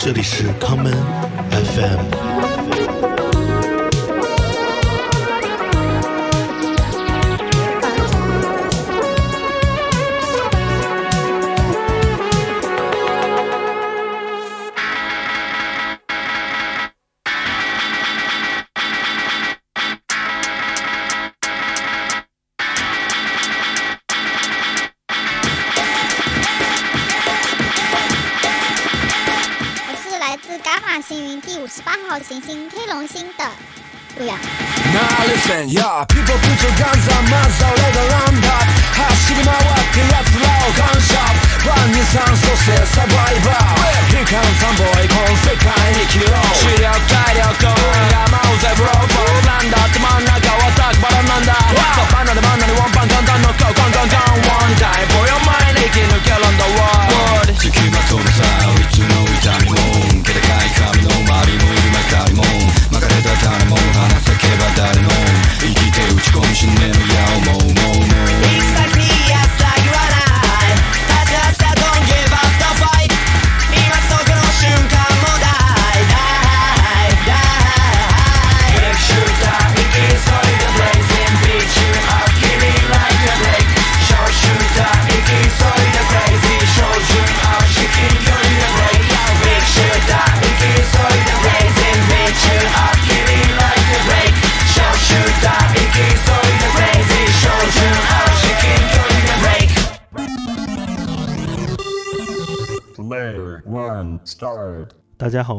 [0.00, 0.92] 这里是康门
[1.50, 2.57] FM。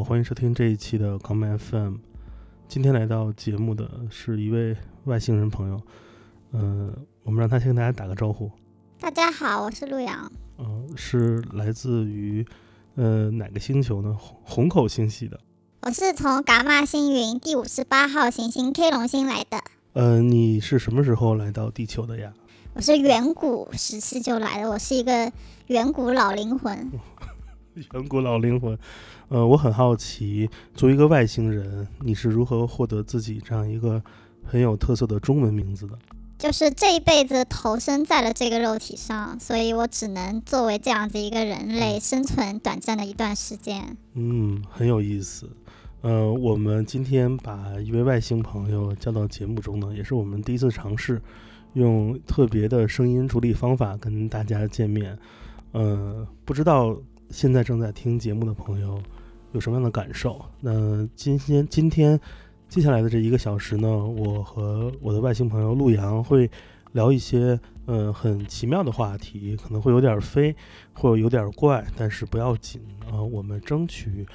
[0.09, 1.97] 欢迎收听这一期的康门 FM。
[2.67, 5.79] 今天来到节目的是一位外星人朋友，
[6.49, 8.49] 呃，我们让他先跟大家打个招呼。
[8.99, 10.31] 大家好，我是陆阳。
[10.57, 12.43] 呃，是来自于
[12.95, 14.17] 呃哪个星球呢？
[14.19, 15.39] 红红口星系的。
[15.81, 19.61] 我是从伽马星云第五十八号行星 K 龙星来的。
[19.93, 22.33] 呃，你是什么时候来到地球的呀？
[22.73, 25.31] 我是远古时期就来的，我是一个
[25.67, 26.89] 远古老灵魂。
[27.93, 28.77] 远古老灵魂。
[29.27, 34.01] 呃，我很好奇，作为一个外星人，你是如何获得自己这样一个
[34.43, 35.97] 很有特色的中文名字的？
[36.37, 43.97] 就是这一辈子投身在了这个肉体上，所以我只能作为这样子一个人类生存短暂的一段时间。
[44.13, 45.49] 嗯，很有意思。
[46.01, 51.21] 呃，我们今天把一位外星朋友叫到节目中呢，也是我们第一次尝试
[51.73, 55.19] 用特别的声音处理方法跟大家见面。
[55.73, 56.97] 呃，不知道
[57.29, 59.01] 现在正在听节目的朋友
[59.51, 60.43] 有什么样的感受？
[60.59, 62.19] 那今天今天
[62.67, 66.49] 接下来的这一个小时呢，我和我的外星朋友陆阳会
[66.93, 70.55] 聊一些呃很奇妙的话题，可能会有点飞，
[70.93, 74.25] 或者有点怪，但是不要紧啊、呃我们争取。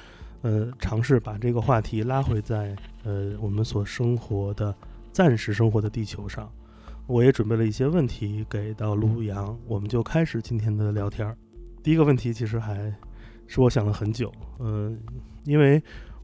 [0.41, 4.75] 呃，尝试把这个话题拉回在呃我们所生活的
[5.11, 6.51] 暂时生活的地球上。
[7.07, 11.35] 我也准备了一些问题给到陆阳，我们就开始今天的聊天儿。
[11.85, 12.91] 第一个问题其实还
[13.45, 14.99] 是我想了很久，嗯、
[15.43, 15.79] 因为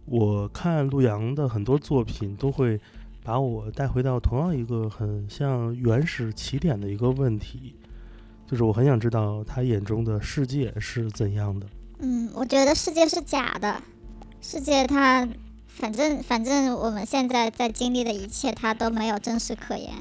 [0.06, 2.82] 我看陆阳的很多作品都会
[3.24, 7.76] 把我带回到同样一个很像原始起点的一个问题，
[8.48, 11.68] 就是我很想知道他眼中的世界是怎样的。
[12.00, 13.84] 嗯，我觉得世界是假的，
[14.42, 15.30] 世界它
[15.68, 19.94] 反正反正我们现在在经历的一切，它都没有真实可言。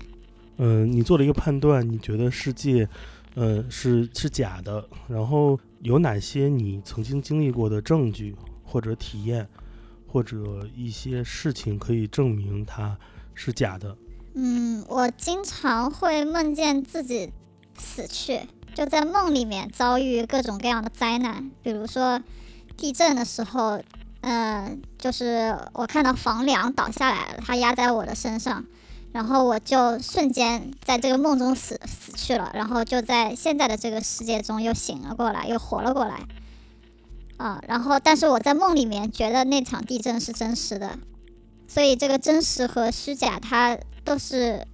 [0.56, 2.88] 嗯，你做了一个判断，你觉得世界，
[3.34, 9.48] 呃，是是假的，然后有哪些你曾经经历过的证据或者体验，
[10.06, 12.98] 或者一些事情可以证明它
[13.34, 13.96] 是假的？
[14.34, 17.32] 嗯，我经常会梦见自己
[17.78, 18.40] 死去，
[18.74, 22.20] 就在梦里面遭遇各种各样的灾难，比如说
[22.76, 23.80] 地震的时候，
[24.20, 28.64] 呃，就是我看到房梁倒下来了，它压在我的身上，
[29.12, 36.20] 然后我就瞬间在这个梦中死死去了，然后就在现在的这个世界中又醒了过来，又活了过来。
[37.36, 40.98] 啊，然后但是我在梦里面觉得那场地震是真实的，
[41.66, 44.66] 所以这个真实和虚假它都是，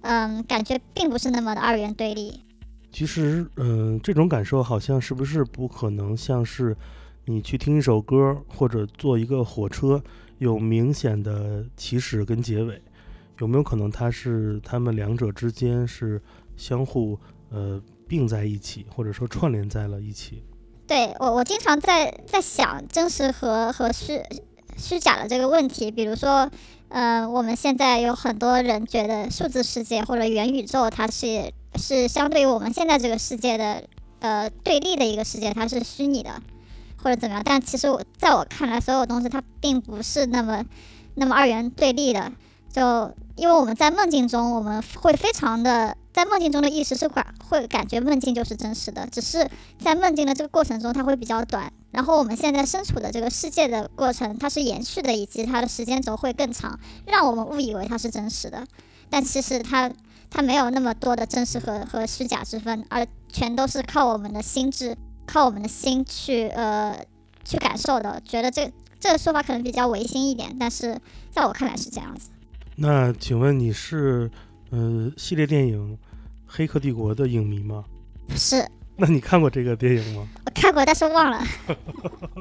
[0.00, 2.42] 嗯，感觉并不是那么的二元对立。
[2.90, 6.76] 其实，嗯、这种感受好像是不是不可能像是
[7.26, 10.02] 你去听一首歌或者坐一个火车，
[10.38, 12.82] 有明显的起始跟结尾，
[13.38, 16.20] 有没有可能它是它们两者之间是
[16.56, 17.18] 相互
[17.50, 20.42] 呃并在一起，或者说串联在了一起？
[20.86, 24.20] 对我，我经常在在想真实和和虚
[24.76, 25.90] 虚假的这个问题。
[25.90, 26.50] 比如说，
[26.88, 33.84] 呃，我们现在有很多人觉得数字世界或者元宇宙，它是是相对于我们现在这个世界的
[34.20, 36.42] 呃对立的一个世界，它是虚拟的。
[37.00, 37.42] 或者怎么样。
[37.44, 40.64] 但其实我在我看来，所有东西它并不是那么
[41.14, 42.32] 那么二元对立的。
[42.70, 49.48] 就因为我们在梦境中，我们会非常的在梦境中的意识是感会感觉梦境就是真实的，只是
[49.78, 51.72] 在梦境的这个过程中，它会比较短。
[51.90, 58.66] 然后我们现在身处的这个世界的过程，它是延续的，以及它的时间轴会更长，让我们误以为它是真实的。
[59.08, 59.90] 但其实它
[60.30, 66.94] 它没有那么多的真实和和虚假之分，而全都是靠我们的心智，靠我们的心去呃
[67.44, 68.20] 去感受的。
[68.22, 68.70] 觉得这
[69.00, 71.00] 这个说法可能比较违心一点，但是
[71.30, 72.28] 在我看来是这样子。
[72.80, 74.30] 那请问你是
[74.70, 75.94] 呃系列电影
[76.46, 77.84] 《黑客帝国》的影迷吗？
[78.28, 78.64] 不是，
[78.96, 80.28] 那你看过这个电影吗？
[80.46, 81.42] 我看过，但是忘了。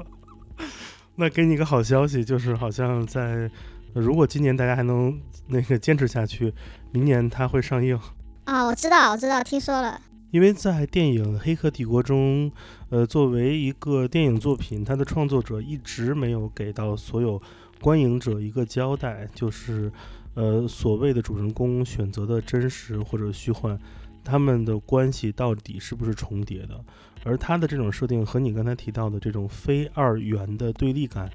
[1.15, 3.49] 那给你个好消息，就是好像在
[3.93, 6.53] 如果今年大家还能那个坚持下去，
[6.91, 7.99] 明年它会上映。
[8.43, 9.99] 啊，我知道，我知道，听说了。
[10.29, 12.51] 因为在电影《黑客帝国》中，
[12.89, 17.41] 呃，作为一个电影作品，它的创作者一直没有给到所有
[17.81, 19.91] 观影者一个交代，就是
[20.37, 23.77] 呃所谓的主人公选择的真实或者虚幻，
[24.23, 26.79] 他们的关系到底是不是重叠的？
[27.25, 31.27] 而他的这种设定和你刚才提到的这种非二元的对立感，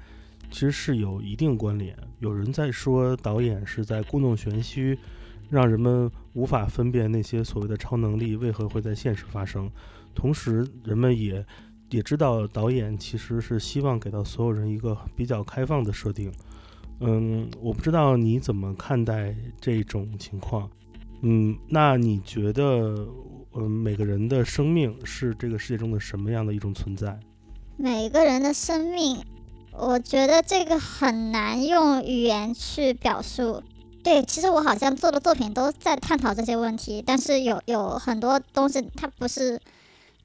[0.49, 1.93] 其实是有一定关联。
[2.19, 4.97] 有人在说导演是在故弄玄虚。
[5.49, 9.69] 让人们无法分辨那些所谓的超能力为何会在现实发生，
[10.15, 11.45] 同时人们也
[11.91, 16.31] 也知道导演其实是希望给到所有人一个比较开放的设定。
[16.99, 20.69] 嗯，我不知道你怎么看待这种情况。
[21.21, 23.07] 嗯，那你觉得，
[23.53, 27.19] 嗯，每个人的生命是这个世界中的什么样的一种存在？
[27.77, 29.23] 每个人的生命，
[29.71, 33.63] 我觉得这个很难用语言去表述。
[34.03, 39.59] 对，其实我好像做的作品都在探讨这些问题，但是有有很多东西它不是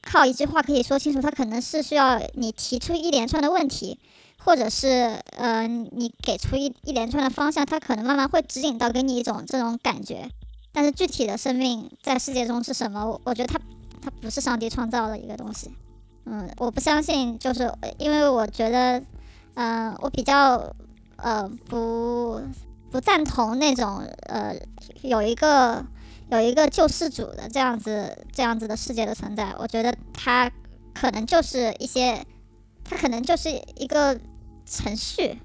[0.03, 3.99] 靠一句话可以说清楚，它可能是需要你提出一连串的问题，
[4.45, 10.29] 或者是呃你给出一一连串的方向，它可能慢慢会指引到给你一种这种感觉。
[10.73, 13.61] 但是具体的生命在世界中是什么，我我觉得它
[14.01, 15.71] 它不是上帝创造的一个东西。
[16.25, 19.03] 嗯，我不相信，就是因为我觉得，
[19.55, 20.75] 嗯，我比较
[21.17, 22.41] 呃不。
[22.91, 23.99] 不赞同那种
[24.29, 24.57] 呃，
[25.03, 25.85] 有一个
[26.31, 30.51] 有一个救世主的这样子这样子的世界的存在，我觉得它
[30.95, 32.25] 可能就是一些，
[32.89, 34.19] 它可能就是一个
[34.65, 35.39] 程序，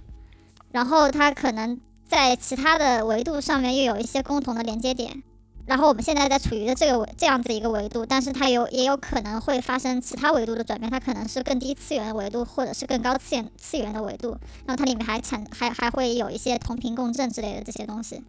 [0.71, 5.23] 然后它可能在其他的维度上面又有一些共同的连接点。
[5.65, 14.31] 然后我们现在在处于的这个这样子一个维度，但是它有也有可能会发生其他维度的转变，它可能是更低次元的维度，或者是更高次元次元的维度，
[14.65, 18.21] 然后它里面还产还还会有一些同频共振之类的这些东西。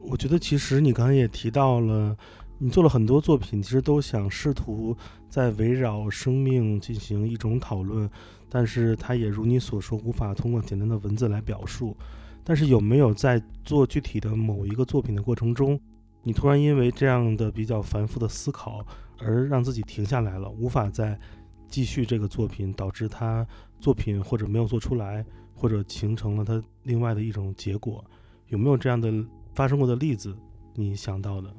[0.00, 2.14] 我觉得其实你刚才也提到了，
[2.58, 4.94] 你做了很多作品，其实都想试图
[5.30, 8.10] 在围绕生命进行一种讨论，
[8.54, 11.96] 但是它也如你所说，无法通过简单的文字来表述。
[12.44, 15.80] 但是有没有在做具体的某一个作品的过程中？
[16.22, 18.86] 你突然因为这样的比较繁复的思考
[19.18, 21.18] 而让自己停下来了，无法再
[21.66, 23.46] 继续这个作品，导致他
[23.80, 28.04] 作品或者没有做出来，或者形成了他另外的一种结果，
[28.48, 29.10] 有没有这样的
[29.54, 30.36] 发生过的例子？
[30.74, 31.50] 你想到的？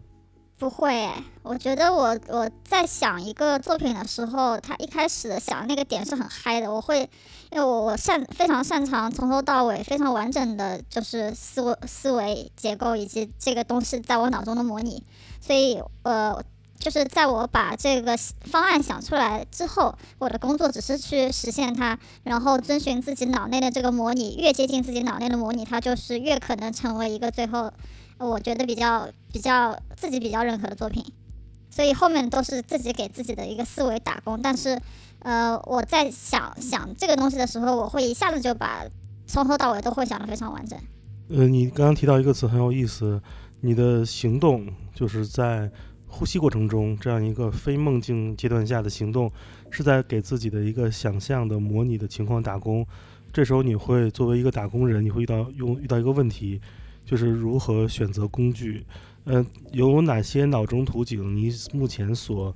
[0.63, 1.11] 不会，
[1.41, 6.73] 我觉得我我在想一个作品的时候，他一开始想的那个点是很嗨的。
[6.73, 7.01] 我会，
[7.51, 15.03] 因为我我擅非常擅长从头到尾非常完整的就是思维思维结构以及这个东西在我脑中的模拟，
[15.41, 16.41] 所以呃，
[16.79, 27.69] 就是在我把这个方案想出来之后，我的工作只是去实现它，然后遵循自己脑内的这个模拟，越接近自己脑内的模拟，它就是越可能成为一个最后。
[28.23, 31.03] 我觉得比较比较自己比较认可的作品，
[31.69, 34.41] 所以后面都是自己给自己的一个思维打工。
[34.41, 34.79] 但是，
[35.19, 38.85] 呃，我在想想这个东西的时候，我会一下子就把
[39.27, 40.77] 从头到尾都会想得非常完整。
[41.29, 43.21] 呃，你刚刚提到一个词很有意思，
[43.61, 45.71] 你的行动就是在
[46.07, 49.31] 呼吸过程中这样一个非梦境阶段下的行动，
[49.71, 52.85] 是在给自己的一个想象的模拟的情况打工。
[53.31, 56.61] 这时候你会作为一个打工人，你会遇到用遇到一个问题。
[57.05, 58.85] 就是如何选择工具，
[59.25, 61.35] 呃，有哪些脑中图景？
[61.35, 62.55] 你目前所，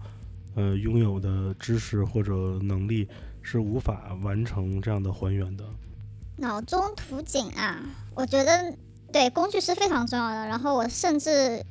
[0.55, 2.31] 呃，拥有的知识或者
[2.63, 3.07] 能力
[3.41, 5.65] 是无法完成这样的还原的。
[6.37, 7.77] 脑中图景啊，
[8.15, 8.73] 我觉得
[9.11, 10.45] 对工具是非常重要的。
[10.47, 11.61] 然后我甚至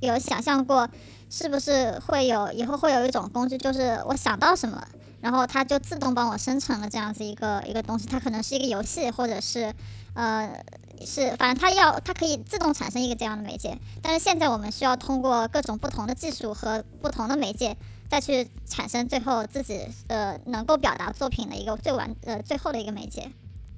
[0.00, 0.88] 有想象过，
[1.28, 4.82] 是不是会有以后会有一种工具，就是我想到什么，
[5.20, 8.06] 然后它就自动帮我生成了这样子一个一个东西。
[8.08, 9.72] 它可能是一个游戏，或者是
[10.14, 10.50] 呃。
[11.06, 17.76] 是，反正它要，它可以自动产生一个这样的媒介，但是现在我们需要通过各种不同的技术和不同的媒介，
[18.08, 23.30] 再去产生最后自己呃能够表达作品的一个最完呃最后的一个媒介。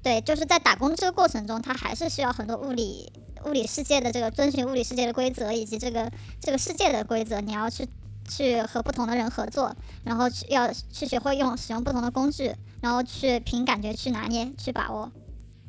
[0.03, 3.11] 对，就是在打工这个过程中，它还是需要很多物理
[3.45, 7.87] 物理世界的这个遵循物理世界的规则，以及这个这个世界的规则，你要去
[8.29, 15.11] 去和不同的人合作，然后去要去学会用使用不同的工具，然后去凭感觉去拿捏去把握。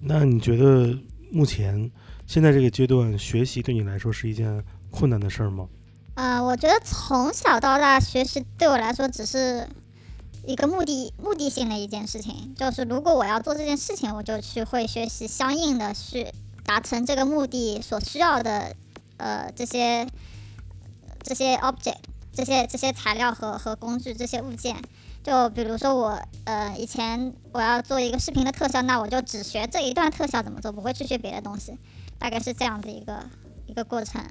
[0.01, 0.95] 那你觉得
[1.31, 1.91] 目前
[2.27, 5.69] 现在这个阶段，学习对你来说是一件困难的事儿吗？
[6.15, 9.69] 呃，我觉得从小到大学习对我来说只是
[10.47, 16.27] 一个目的目的性的一件事情，就是如果我要做这件事情，我就去会学习相应的去
[16.65, 18.75] 达成这个目的所需要的
[19.19, 20.07] 呃这些
[21.23, 21.97] 这些 object
[22.33, 24.77] 这些这些材料和和工具这些物件。
[25.27, 31.77] 就比如说我呃以前我要做一个视频的特效，那我就只学这一段特效怎么做，不会去学别的东西，
[32.17, 33.27] 大概是这样的一个
[33.67, 34.23] 一个过程。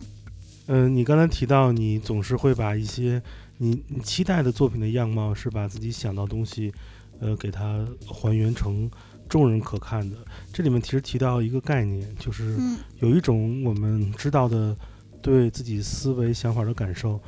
[0.67, 3.21] 嗯，你刚才提到你总是会把一些
[3.57, 6.73] 你你期待的作品的样貌，是把自己想到东西，
[7.19, 8.89] 呃，给它还原成
[9.27, 10.15] 众人可看的。
[10.53, 14.73] 这里面其实提到一个概念，就是嗯有一种我们知道的
[15.21, 17.19] 对自己思维想法的感受，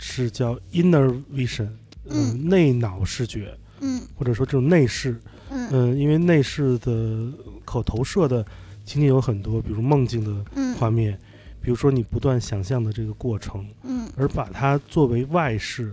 [0.00, 1.70] 是叫 inner vision，
[2.08, 5.20] 嗯、嗯内脑视觉，嗯或者说这种内视。
[5.48, 7.32] 嗯嗯、因为内视的
[7.64, 8.44] 可投射的
[8.84, 11.16] 情景有很多，比如梦境的嗯画面，
[11.60, 13.64] 比如说你不断想象的这个过程。
[13.84, 15.92] 嗯而把它作为外视，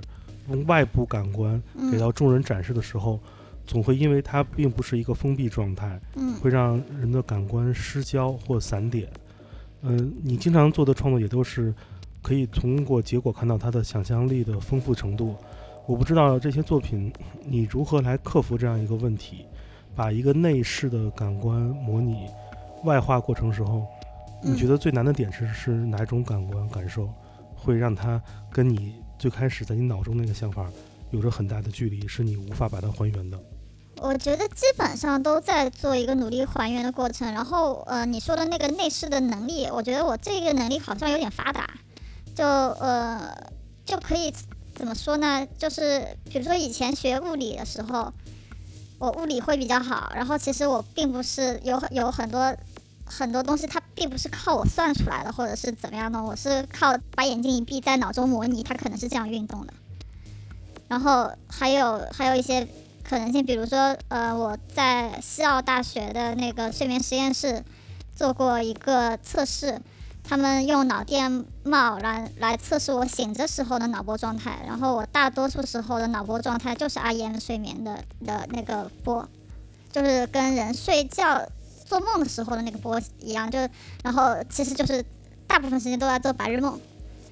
[0.50, 3.20] 用外部感官给嗯到众人展示的时候，
[3.68, 9.08] 总会因为它并不是一个封闭状态，嗯会让人的感官失焦或散点。
[9.84, 11.74] 嗯、你经常做的创作也都是
[12.24, 15.36] 可以通过结果看到它的想象力的丰富程度。
[15.86, 17.12] 我不知道这些作品
[17.44, 19.46] 你如何来克服这样一个问题，
[19.96, 22.28] 把一个内饰的感官模拟
[22.84, 23.86] 外化过程时候，
[24.42, 27.10] 你觉得最难的点是是哪种感官感受，
[27.56, 28.22] 会让它
[28.52, 30.70] 跟你最开始在你脑中那个想法
[31.12, 33.38] 有着很大的距离，是你无法把它还原的？
[34.02, 37.32] 我觉得基本上都在做一个努力还原的过程。
[37.32, 41.70] 然后，呃，你说的那个内饰的能力，我觉得我这个能力好像有点发达，
[42.36, 43.34] 就呃
[43.86, 44.34] 就可以
[44.76, 45.48] 怎么说呢？
[45.58, 48.12] 就是比如说以前学物理的时候，
[49.00, 52.56] 我物理会比较好，然后其实我并不是有有很多
[53.06, 59.74] 很多东西，它并不是靠我算出来的，或者是怎么样的，我是靠把眼睛一闭，在脑中模拟它可能是这样运动的。
[60.88, 62.68] 然后还有还有一些
[63.04, 67.64] 可能性，比如说，呃，我在西澳大学的那个睡眠实验室
[68.16, 69.82] 做过一个测试，
[70.24, 79.28] 他们用脑电帽来来测试我醒着时候的脑波状态，然后我大多数时候的脑波状态就是 REM 睡眠的的那个波，
[79.92, 81.46] 就是跟人睡觉
[81.86, 83.60] 做梦的时候的那个波一样，就
[84.02, 85.06] 然后其实就是
[85.46, 86.80] 大部分时间都在做白日梦，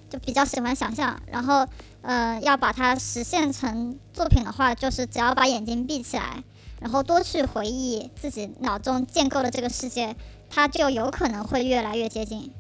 [0.10, 1.66] 就比较喜欢想象，然后
[2.02, 6.44] 呃要把它实现成作品的话，就是只要把眼睛闭起来，
[6.82, 10.14] 然后多去回忆自己脑中建构的这个世界，
[10.50, 12.52] 它就有可能会越来越接近。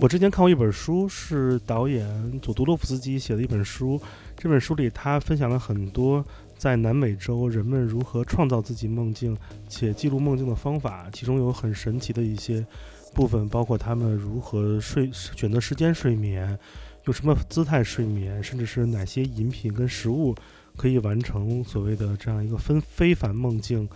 [0.00, 4.00] 我之前看过一本书，是导演佐杜洛夫斯基写的一本书。
[4.34, 6.24] 这本书里，他分享了很多
[6.56, 9.36] 在南美洲人们如何创造自己梦境
[9.68, 12.66] 且记录梦境的方法，其中有很神奇的一些
[13.12, 16.58] 部分，包括他们如何睡选择时间睡眠，
[17.04, 20.34] 用什么姿态睡眠，甚至是哪些饮品跟食物
[20.78, 23.86] 可以完成所谓的这样一个分非凡梦境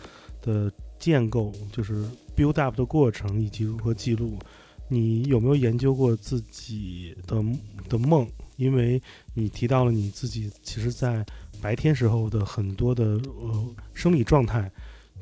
[0.42, 2.04] 的建构，就是
[2.37, 4.38] build up 的过程以及如何记录。
[4.88, 7.42] 你有没有研究过自己的
[7.88, 8.28] 的梦？
[8.56, 9.02] 因为
[9.34, 11.26] 你提到了你自己，其实，在
[11.60, 14.70] 白天时候的很多的呃生理状态，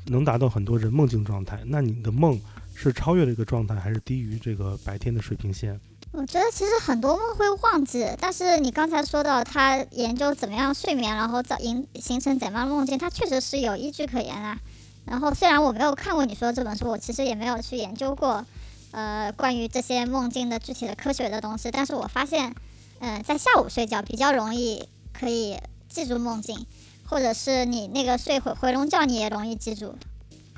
[0.07, 1.59] 能达到很多人梦境状态。
[1.65, 2.39] 那你的梦
[2.75, 5.79] 是超越了一个状态，还是低于这个白天的水平线？
[6.11, 14.59] 我觉得其实很多梦会忘记，但是你刚才说到他研究怎么样睡眠，然后造形形成怎么样的梦境，它确实是有依据可言啊。
[15.05, 18.45] 然后虽然我没有看过你说的这本书，我其实也没有去研究过，
[18.93, 22.55] 呃，关于这些梦境的具体的科学的东西，但是我发现，
[22.99, 25.57] 嗯、在下午睡觉比较容易可以
[25.89, 26.65] 记住梦境，
[27.05, 29.93] 或者是你那个睡回回笼觉你也容易记住，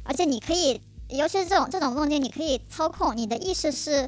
[0.04, 4.08] 而且你可以，尤其是这种这种梦境，你可以操控你的意识是。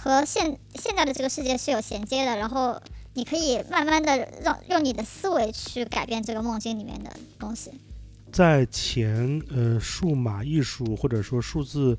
[0.00, 2.80] 和现现在的这个世界是有衔接的，然后
[3.14, 7.72] 你可以慢慢的让用你的思维去改变这个梦境里面的东西。
[8.30, 11.98] 在前呃数码艺术或者说数字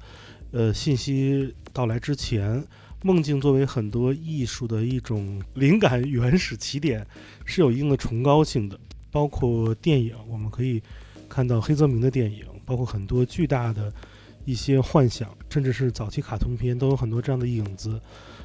[0.52, 2.64] 呃信息到来之前，
[3.04, 7.06] 梦境作为很多艺术的一种灵感原始起点，
[7.46, 8.80] 是有一定的崇高性的。
[9.12, 10.80] 包括电影，我们可以
[11.28, 13.92] 看到黑泽明的电影，包括很多巨大的
[14.46, 18.00] 一些幻想，甚至是早期卡通片，都有很多这样的影子。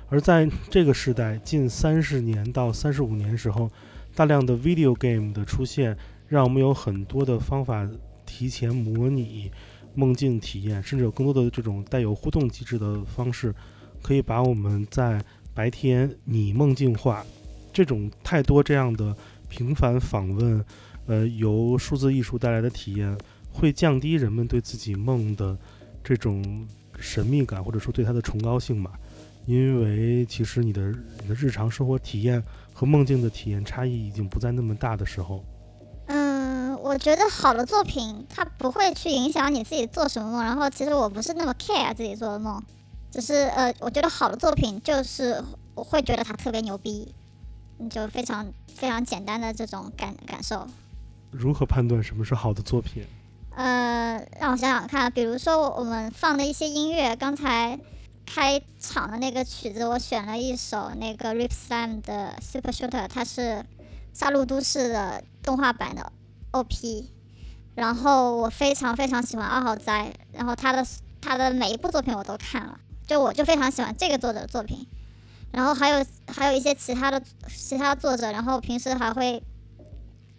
[0.08, 3.70] 而在这个时代，近三十年到三十五年时候，
[4.14, 5.94] 大量的 video game 的出现，
[6.28, 7.86] 让我们有很多的方法
[8.24, 9.50] 提前模拟
[9.94, 13.54] 梦境体验，甚至有更多的这种带有互动机制的方式，
[14.02, 15.22] 可以把我们在
[15.54, 17.24] 白天拟梦境化。
[17.72, 19.16] 这种太多这样的
[19.48, 20.64] 频繁访问，
[21.06, 23.16] 呃，由数字艺术带来的体验，
[23.52, 25.58] 会降低人们对自己梦的
[26.02, 26.66] 这种
[26.98, 28.92] 神秘感，或者说对它的崇高性吧。
[29.46, 35.44] 因为其实你的你的日常生活体验和梦境的体验差异已经不再那么大的时候，
[36.84, 42.62] 我觉得好的作品它不会去影响你自己做什么梦，然后其实我不是那么 care 自己做的梦，
[43.10, 45.42] 只是呃，我觉得好的作品就是
[45.74, 47.14] 我会觉得它特别牛逼，
[47.78, 50.68] 嗯就非常非常简单的这种感感受。
[51.30, 53.02] 如何判断什么是好的作品？
[53.56, 57.80] 呃，让我想想看，比如说我们放的一些音乐，刚才
[58.26, 63.40] 开场的那个曲子，我选了一首那个 Rip Slam 的 Super Shooter，它是
[64.12, 66.12] 《杀戮都市》的动画版的
[66.54, 67.10] OP。
[67.74, 70.86] 然后我非常非常喜欢二号斋，然后他的
[71.20, 74.86] 他的每一部作品我都看了，就我就非常喜欢这个作者的作品。
[75.50, 79.42] 然后还有还有一些其他的其他作者，然后平时还会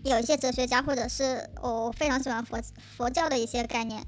[0.03, 2.62] 有一些哲学家，或者是我非常喜欢佛
[2.98, 4.01] 佛教的一些概念，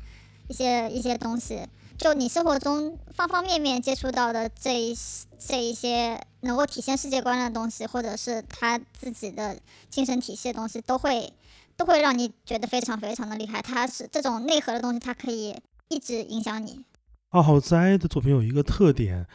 [0.48, 1.68] 一些一些东西。
[1.98, 4.96] 就你生活中方方面面接触到的这一
[5.40, 9.58] 这一些能够体现世界观的东西，或者是他自己的
[9.90, 11.34] 精神体系的东西，都会
[11.78, 13.62] 都会让你觉得非常非常的厉害。
[13.62, 15.56] 它是这种内核的东西，它可以
[15.88, 16.84] 一直影响你。
[17.30, 19.26] 二号斋的作品有一个特点，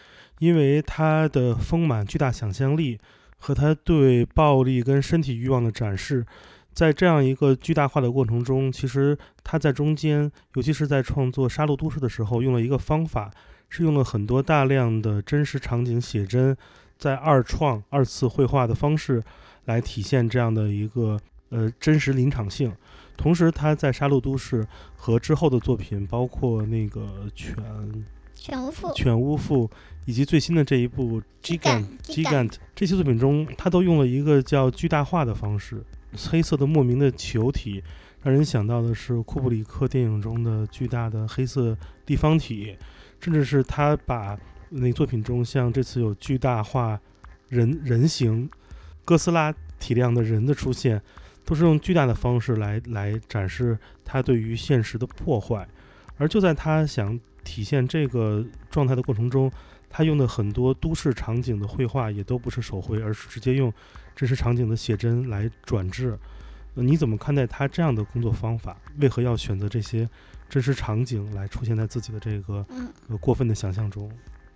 [0.40, 2.98] 因为他的丰满巨大想象力
[3.38, 6.26] 和他对暴力跟身体欲望的展示，
[6.72, 13.30] 在这样一个巨大化的过程中，其实他在中间，尤其是在创作《杀戮都市》的时候，用了一个方法，
[13.68, 16.56] 是用了很多大量的真实场景写真，
[16.98, 19.22] 在二创、二次绘画的方式
[19.66, 21.20] 来体现这样的一个
[21.52, 22.74] 呃真实临场性。
[23.16, 24.64] 同时，他在《杀戮都市》
[24.96, 27.54] 和之后的作品，包括那个犬
[28.34, 29.70] 全无负，犬巫妇
[30.06, 35.84] 以及最新的这一部《Gigant Gigant》Gigant 这些作品中，他都用了一个叫巨大化的方式，
[36.30, 37.84] 黑色的莫名的球体，
[38.22, 42.76] 让人想到的是库布里克电影中的巨大的黑色立方体，
[43.20, 44.36] 甚至是他把
[44.70, 46.98] 那作品中像这次有巨大化
[47.48, 48.50] 人人形
[49.04, 51.00] 哥斯拉体量的人的出现，
[51.44, 55.66] 都是用巨大的方式来来展示他对于现实的破坏。
[56.16, 59.50] 而就在他想体现这个状态的过程中，
[59.90, 63.72] 他用的很多都市场景的绘画也都不是手绘，而是直接用
[64.14, 66.18] 真实场景的写真来转制。
[66.74, 68.76] 呃你怎么看待他这样的工作方法？
[68.98, 70.08] 为何要选择这些
[70.48, 72.88] 真实场景来出现在自己的这个嗯。
[73.08, 74.10] 呃过分的想象中？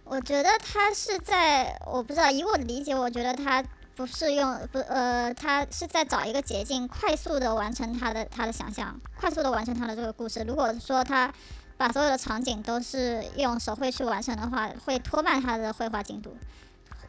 [0.04, 3.62] 我觉得他是在，我不知道，以我的理解，我觉得他
[3.96, 10.44] 不是用不呃，他是在找一个捷径，快速的完成他的他的想象，快速的完成他的这个故事。
[10.46, 11.32] 如果说他
[11.78, 16.36] 把所有的场景都是用手绘去完成的话，会拖慢他的绘画进度，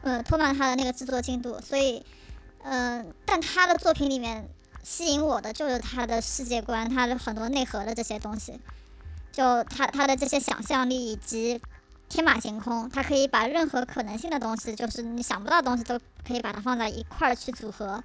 [0.00, 1.60] 呃，拖慢他的那个制作进度。
[1.60, 2.02] 所以，
[2.62, 4.48] 嗯、但他的作品里面
[4.82, 8.58] 吸引我的就是他的世界观，他的很多内核的这些东西，
[9.30, 11.60] 就他他的这些想象力以及
[12.08, 18.02] 天马行空，它可以把任何可能性的东西，就是你想不到的东西，都可以把它放在一块儿去组合，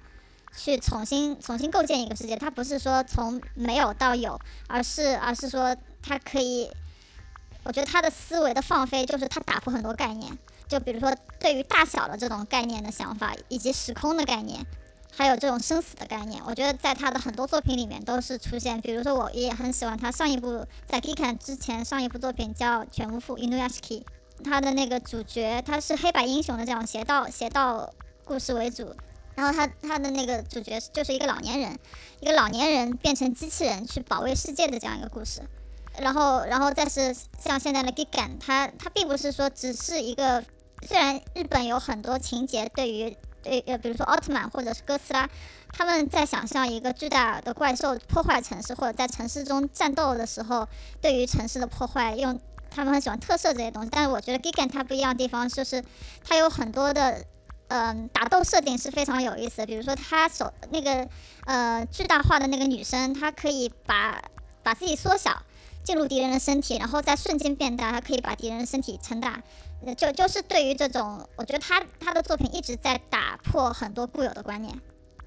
[0.56, 2.36] 去重新重新构建一个世界。
[2.36, 4.38] 它不是说从没有到有，
[4.68, 6.70] 而是而是说它可以，
[7.62, 10.36] 我觉得他的思维的放飞，就是他打破很多概念，
[10.68, 14.64] 就比如说对于大小的这种概念的想法，以及时空的概念。
[15.16, 18.80] 还有这种生死的概念，我觉得在他的很多作品里面都是出现。
[18.80, 24.02] 比如说，我也很喜欢他上一部在 Gikan 之前上一部作品叫《全无负 Inuyashiki》，
[24.42, 27.92] 他的那个主角他是黑白英雄的这种邪道邪道
[28.24, 28.94] 故事为主，
[29.36, 31.78] 然后他他的那个主角就是一个老年人，
[32.20, 35.42] 一个老年人变成机器人去保卫世界的这样一个故事。
[35.96, 40.44] 然后，然后再是像现在的 Gigan，它它并不是说只是一个，
[40.82, 45.28] 虽然日本有很多情节对于对呃，比如说奥特曼或者是哥斯拉，
[45.72, 50.66] 他们在想象一个巨大的怪兽破坏城市，或者在城市中战斗的时候，
[51.00, 53.88] 对于城市的破坏用他们很喜欢特摄这些东西。
[53.92, 55.84] 但是我觉得 Gigan 它不一样的地方就是
[56.24, 57.24] 它有很多的
[57.68, 61.08] 嗯、打斗设定是非常有意思的，比如说他手那个
[61.46, 64.22] 呃巨大化的那个女生，她可以把
[64.62, 65.42] 把自己缩小。
[65.82, 69.42] 进入敌人的身体，然后再瞬间变大，她可以把敌人的身体撑大，
[69.92, 74.72] 就就是对于这种，我觉得他他的作品一直在打破很多固有的观念。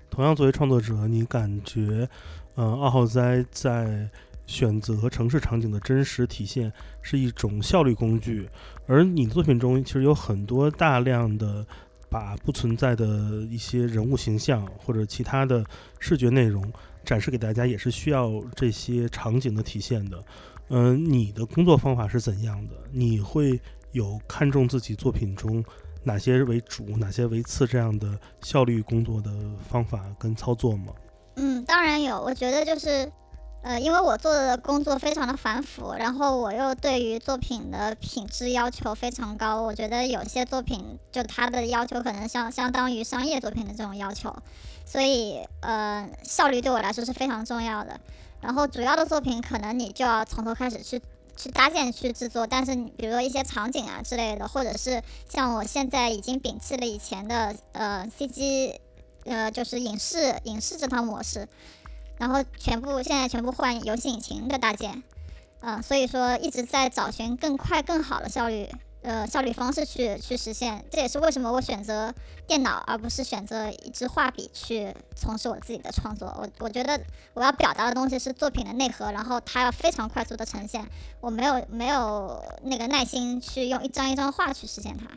[0.09, 2.07] 同样，作为创作者，你感觉，
[2.55, 4.09] 呃，二号灾在
[4.45, 8.49] 选择城市场景的真实体现是一种效率工具，
[8.87, 11.65] 而你的作品中其实有很多大量的
[12.09, 13.05] 把不存在的
[13.51, 15.61] 一些人物形象或者其他的
[15.99, 16.71] 视觉内容
[17.03, 20.23] 展示给大家，也是需要这些场景的体现的。
[20.69, 22.73] 嗯、你的工作方法是怎样的？
[22.91, 23.59] 你会
[23.91, 25.63] 有看重自己作品中
[26.03, 29.31] 哪些为主、哪些为次这样的效率工作的
[29.69, 30.93] 方法跟操作吗？
[31.35, 32.19] 嗯，当然有。
[32.19, 33.11] 我觉得就是，
[33.61, 39.61] 呃，因为我做的工作非常的繁复，然后我又对于作品的品质要求非常高。
[39.61, 44.35] 我觉得有些作品就它的要求可能相相当于商业作品的这种要求，
[44.85, 47.99] 所以呃，效率对我来说是非常重要的。
[48.39, 51.01] 然后主要的作品可能你就要从头开始去
[51.37, 58.75] 去搭建、去制作，但是你比如说一些场景啊之类的，或者是像我现在已经摒弃了以前的呃 CG，
[59.25, 61.47] 呃就是影视影视这套模式，
[62.17, 65.03] 然后全部现在全部换游戏引擎的搭建，
[65.61, 68.67] 嗯、所以说一直在找寻更快更好的效率。
[69.07, 72.13] 呃，效率方式去去实现，这也是为什么我选择
[72.45, 76.27] 电脑而不是选择一支画笔去从事我自己的创作。
[76.37, 76.99] 我我觉得
[77.33, 80.85] 我要表达的东西是作品的内核，然后它要非常快速的呈现。
[81.21, 85.07] 我没有没有那个耐心去用一张一张画去实现它。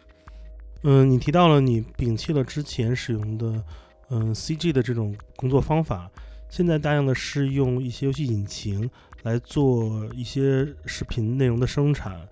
[0.84, 3.64] 嗯，你提到了你摒弃了之前使用的
[4.10, 6.08] 嗯 CG 的这种工作方法，
[6.48, 8.88] 现在大量的是用一些游戏引擎
[9.24, 12.28] 来做一些视频内容的生产。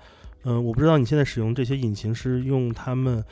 [0.50, 3.22] 嗯，我不知道你现在使用这些引擎是用它们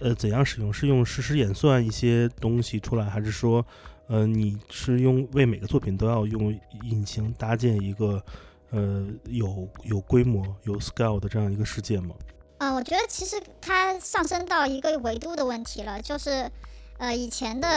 [0.00, 0.72] 呃怎样使用？
[0.72, 3.62] 是用实时演算一些东西出来，还是说
[4.06, 8.24] 呃你是用为每个作品都要用引擎搭建一个
[8.70, 12.14] 呃有有规模有 scale 的这样一个世界吗？
[12.56, 16.50] 嗯，我觉得其实它上升到一个维度的问题了，就是，
[16.96, 17.68] 呃，以前的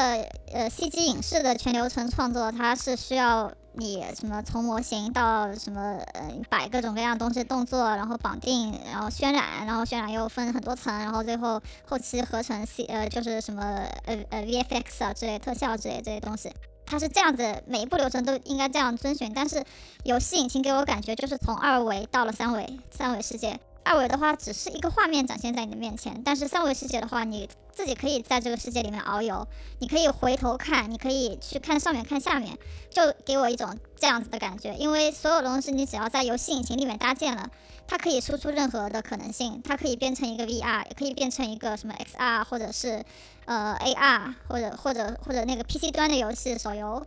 [0.53, 13.63] 呃 CG 影视的全流程创作，它是需要你什么从模型到什么呃摆各种各样东西动作，然后绑定，然后渲染，然后渲染又分很多层，然后最后后期合成 C 呃就是什么
[14.05, 16.51] 呃呃 VFX 啊之类特效之类这些东西。
[16.87, 19.33] 它是这样子，每一步流程都应该这样遵循。
[19.33, 19.63] 但是
[20.03, 23.59] 游戏引擎给我感觉就是从二维到了三维，三维世界。
[23.85, 32.57] 二维的话只是一个画面展现在你的面前，但是三维世界的话，你自己可以在这个世界里面遨游，你可以回头看，你可以去看上面看下面，
[32.89, 34.73] 就给我一种这样子的感觉。
[34.73, 37.47] 因为所有东西你只要在游戏引擎里面搭建了，
[37.87, 43.05] 它可以输出任何的可能性，它可以变成一个 VR，也可以变成一个什么 XR 或者是
[43.45, 47.05] 呃 AR 或者或者或者那个 PC 端的游戏手游，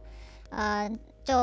[0.51, 0.88] 呃
[1.25, 1.35] 就。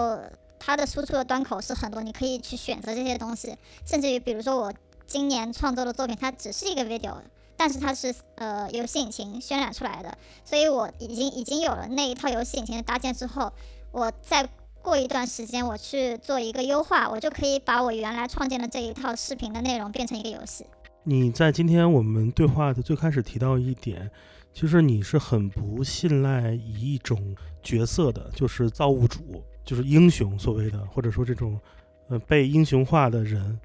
[0.58, 4.74] 它的输出的端口是很多，你可以去选择这些东西，甚至于比如说我
[5.06, 7.15] 今年创作的作品，它只是一个 video，
[7.56, 13.52] 但是它是呃游戏引擎渲染出来的，所以我已经已经有了那一套游戏引擎的搭建之后，
[13.91, 14.50] 我再
[14.82, 20.65] 过一段时间我去做一个优化，我就可以把我原来创建的这一套视频的内容变成一个游戏。
[21.04, 24.10] 你在今天我们对话的最开始提到一点，
[24.54, 31.60] 就是你是很不信赖以一种角色的，就是造物主，就是英雄所谓的，或者说这种
[32.10, 33.60] 呃被英雄化的人。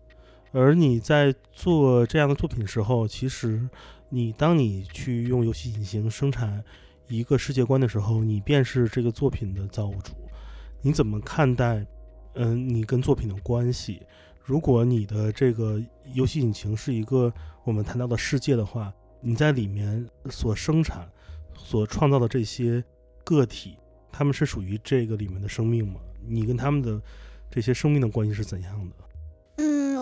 [0.53, 3.69] 而你在做这样的作品时候，其实
[4.09, 6.63] 你当你去用游戏引擎生产
[7.09, 10.13] 一个世界观的时候，你便是这个作品的造物主。
[10.83, 11.87] 你怎么看待
[12.35, 14.03] 嗯你跟作品的关系？
[14.43, 15.81] 如果你的这个
[16.15, 17.33] 游戏引擎是一个
[17.63, 21.09] 我们谈到的世界的话，你在里面所生产、
[21.55, 22.83] 所创造的这些
[23.23, 23.77] 个体，
[24.11, 26.01] 他们是属于这个里面的生命吗？
[26.27, 27.01] 你跟他们的
[27.51, 28.97] 这些生命的关系是怎样的？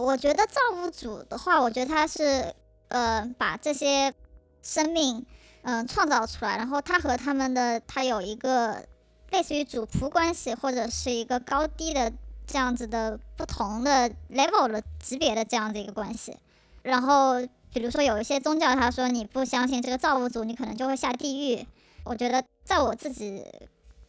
[0.09, 2.55] 我觉得造物主的话，我觉得他是
[2.88, 4.14] 呃把这些
[4.62, 5.27] 生命
[5.62, 8.87] 嗯、创造出来，然后他和他们的他有一个
[9.33, 12.11] 类似于主仆关系，或者是一个高低的
[12.47, 16.35] 这样子的不同的 level 的级别的这样的一个关系。
[16.83, 17.35] 然后
[17.71, 21.66] 比如说有一些宗教，他说你不相信这个造物主，你可能就会下地狱。
[22.05, 23.44] 我觉得在我自己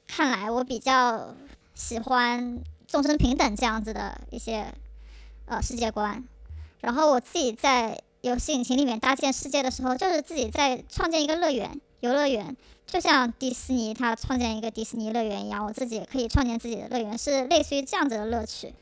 [0.07, 1.35] 看来，我比较
[1.73, 2.57] 喜欢
[2.87, 4.73] 众生平等这样子的一些
[5.49, 6.23] 呃世界观。
[6.79, 18.73] 然后我自己在游戏引擎里面搭建世界的时候，就是自己在创建一个乐园、游乐园，就像迪士尼它创建一个迪士尼乐园一样，我自己也可以创建自己的乐园，是类似于这样子的乐趣。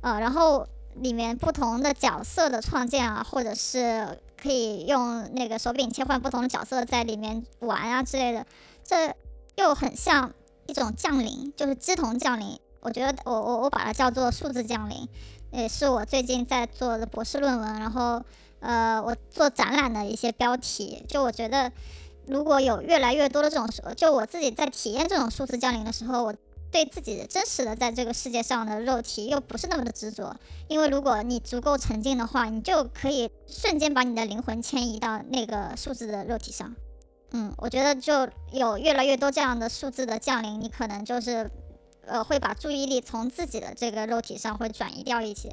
[0.00, 8.46] 呃，然后里面不同的角色的创建啊，或者是可以用那个手柄切换不同的角色在里面玩啊之类的，
[8.84, 9.14] 这
[9.56, 10.32] 又很像
[10.66, 12.58] 一种降临，就是志同降临。
[12.80, 15.08] 我觉得我我我把它叫做数字降临，
[15.54, 18.22] 也是我最近在做的博士论文，然后
[18.60, 21.04] 呃我做展览的一些标题。
[21.08, 21.70] 就我觉得，
[22.26, 26.34] 如果有越来越多的这种，就我自己在体验这种数字降临的时候，我
[26.72, 30.34] 对自己真实的在这个世界上的肉体又不是那么的执着，
[30.66, 36.74] 因为如果你足够沉静的话，你就可以瞬间把你的灵魂迁移到那个数字的肉体上。
[37.30, 41.48] 嗯，我觉得就有越来越多这样的数字的降临，你可能就是
[42.06, 45.50] 呃会把注意力从自己的这个肉体上会转移掉一些。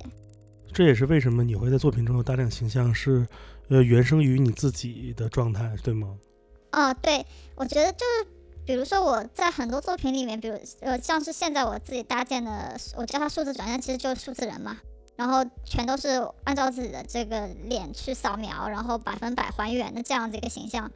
[0.74, 3.28] 这也是为什么你会在作品中有大量形象是，
[3.68, 6.18] 呃，原生于你自己的状态，对吗？
[6.70, 8.28] 啊，对，我觉得就是，
[8.66, 14.78] 比如说我在很多作品里面，比如呃，像是现在我自己搭建的，我叫它数字转向，其实就是数字人嘛，
[15.18, 20.90] 然后全都是按照自己的这个脸去扫描，然后百分百还原的这样子一个形象，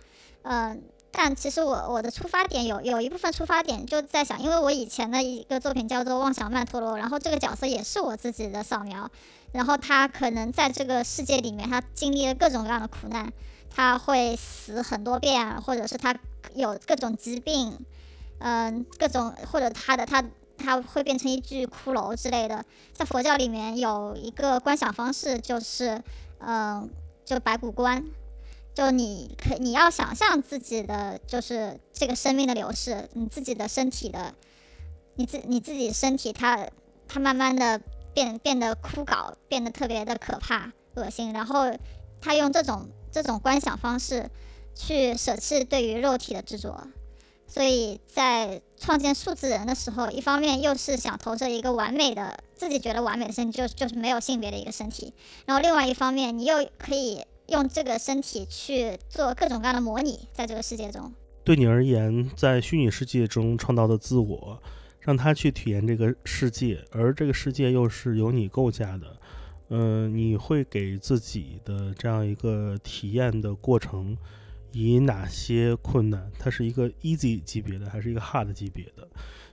[0.44, 0.82] 嗯、
[1.18, 9.10] 但其实我我的出发点有有一部分出发点就在想，因为我以前的一个作品叫做《妄想曼陀罗》，然后这个角色也是我自己的扫描，
[9.54, 13.32] 然后他可能在这个世界里面，他经历了各种各样的苦难，
[13.74, 16.14] 他会死很多遍，或者是他
[16.54, 17.80] 有各种疾病，
[18.40, 20.22] 嗯，各种或者他的他
[20.58, 22.66] 他会变成一具骷髅之类的。
[22.94, 26.04] 在佛教里面有一个观想方式，就是
[26.40, 26.90] 嗯，
[27.24, 28.04] 就白骨观，
[28.76, 34.36] 就你可你要想象自己的就是这个生命的流逝，你自己的身体的，
[35.16, 36.68] 你自你自己身体它
[37.08, 37.82] 它慢慢的
[38.14, 41.72] 变变得枯槁，变得特别的可怕恶心，然后
[42.20, 44.30] 他用这种这种观想方式
[44.76, 46.88] 去舍弃对于肉体的执着，
[47.48, 55.14] 所以在创建数字人的时候，一方面又是想投射一个完美的自己觉得完美的身体，就就是没有性别的一个身体，
[55.46, 61.14] 然后另外一方面你又可以用这个身体去做各种各样的模拟，在这个世界中。
[61.44, 64.62] 对你而言，在虚拟世界中创造的自我，
[65.00, 69.18] 让他去体验这个世界，而这个世界又是由你构架的。
[69.70, 74.18] 嗯、你会给自己的这样一个体验的过程，
[74.72, 76.32] 以哪些困难？
[76.38, 79.08] 它是一个 easy 级别的，还是一个 hard 级别的？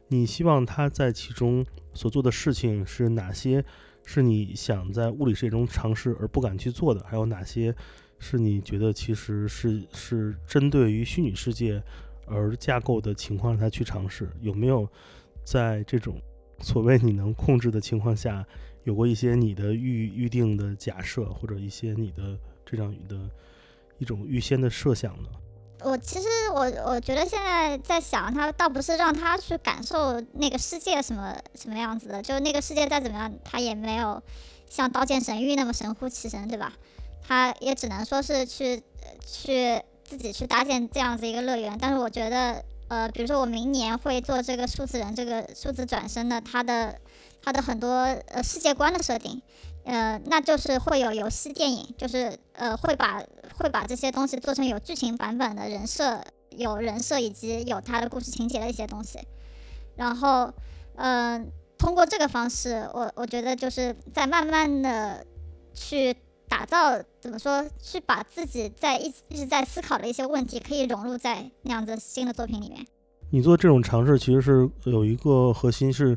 [0.09, 3.65] 你希望他在其中所做的事情是哪些？
[4.05, 7.05] 是你想在物理世界中尝试而不敢去做的？
[7.05, 7.75] 还有哪些
[8.19, 11.83] 是你觉得其实是是针对于虚拟世界
[12.27, 14.29] 而架构的情况，让他去尝试？
[14.41, 14.89] 有没有
[15.45, 16.21] 在这种
[16.59, 18.45] 所谓你能控制的情况下，
[18.85, 23.31] 有过一些你的预预定的假设，或者一些你的这样的
[23.99, 25.29] 一种预先的设想呢？
[25.85, 34.23] 我其实我我觉得现在在想，他倒不是让他去感受那个世界什么什么样子的，就那个世界再怎么样，他也没有
[34.69, 36.73] 像《刀剑神域》那么神乎其神，对吧？
[37.27, 38.83] 他也只能说是去
[39.27, 41.79] 去自己去搭建这样子一个乐园。
[41.81, 46.99] 但是我觉得，呃，比如说我明年会做这个数字人这个数字转身的，它的
[47.45, 47.89] 它的很多
[48.29, 49.41] 呃世界观的设定，
[49.85, 53.23] 呃，那就是会有游戏电影，就是呃会把
[53.57, 59.19] 会把这些东西做成有剧情版本的人设，有人设以及有它的故事情节的一些东西。
[59.97, 60.53] 然后，
[60.97, 65.27] 嗯、通过这个方式，我我觉得就是在慢慢的
[65.75, 66.17] 去
[66.49, 72.87] 打造，怎么说，去把自己在一直一直在思考的一些问题，可以融入在那样子新的作品里面。
[73.31, 76.17] 你做这种尝试，其实是有一个核心是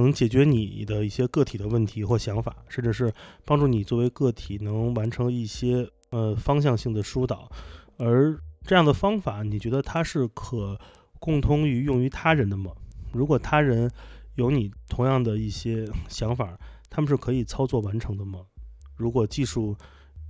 [0.00, 3.12] 能解决你的一些个体的问题或想法，甚至是
[3.44, 7.50] 帮助你作为个体能完成一些呃方向性的疏导。
[7.96, 10.78] 而这样的方法，你觉得它是可
[11.18, 12.72] 共通于用于他人的吗？
[13.12, 13.90] 如果他人
[14.34, 16.58] 有你同样的一些想法，
[16.90, 18.40] 他们是可以操作完成的吗？
[18.96, 19.74] 如果技术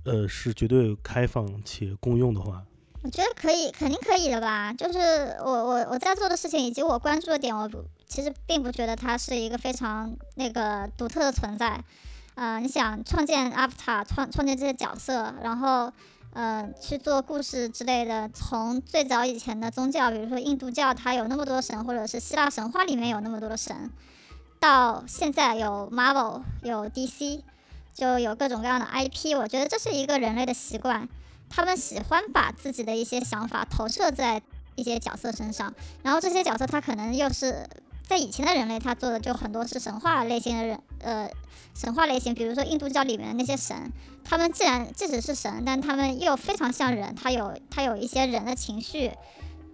[0.05, 2.65] 呃是绝对开放且共用的话，
[3.07, 4.73] 我觉得可以，肯定可以的吧。
[4.73, 4.99] 就是
[5.39, 7.69] 我我我在做的事情以及我关注的点，我
[8.05, 11.81] 其实并不觉得它是一个非常那个独特的存在。
[12.35, 15.89] 呃，你想创建 Avatar，创创建这些角色，然后
[16.33, 23.89] 呃去做故事之类的，从最早以前的宗教，比如说印度教，它有那么多神，或者是希腊神话里面有那么多的神，
[24.59, 27.39] 到现在有 Marvel，有 DC，
[27.93, 29.37] 就有各种各样的 IP。
[29.37, 31.07] 我觉得这是一个人类的习惯。
[31.49, 34.41] 他们喜欢把自己的一些想法投射在
[34.75, 37.67] 一些角色身上，然后这些角色他可能又是
[38.07, 41.29] 在以前的人类他做的就很多是神话类型的人，呃，
[41.73, 43.91] 神话类型，比如说印度教里面的那些神，
[44.23, 49.11] 他们既然即使是神，但他们又非常像人，他有他有一些人的情绪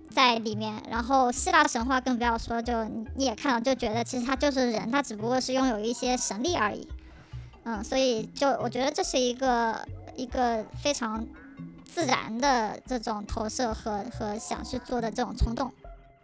[0.10, 0.82] 在里面。
[0.90, 6.88] 然后希腊神话更不要说，就你你也看到，就觉得其实他就是人，他只不过是拥有一些神力而已。
[7.66, 11.26] 嗯，所以就我觉得这是一个一个非常
[11.94, 15.72] 自然的这种投射和和想去做的这种冲动。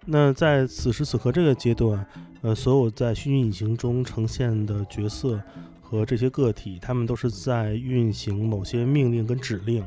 [0.05, 2.03] 那在此时此刻这个阶段，
[2.41, 5.39] 呃，所有在虚拟引擎中呈现的角色
[5.79, 9.85] 和这些个体，他们都是在运行某些命令跟指令。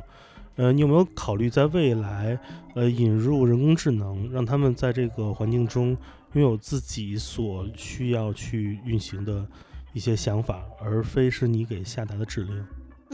[0.55, 2.39] 呃，你有没有考虑在未来，
[2.77, 5.97] 呃，引入人工智能，让他们在这个环境中
[6.35, 9.45] 拥有自己所需要去运行的
[9.93, 12.65] 一些想法，而非是你给下达的指令？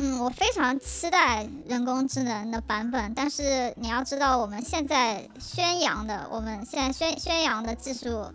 [0.01, 8.27] 嗯我非常期待人工智能的版本但是你要知道我们现在宣扬的我们现在宣宣扬的技术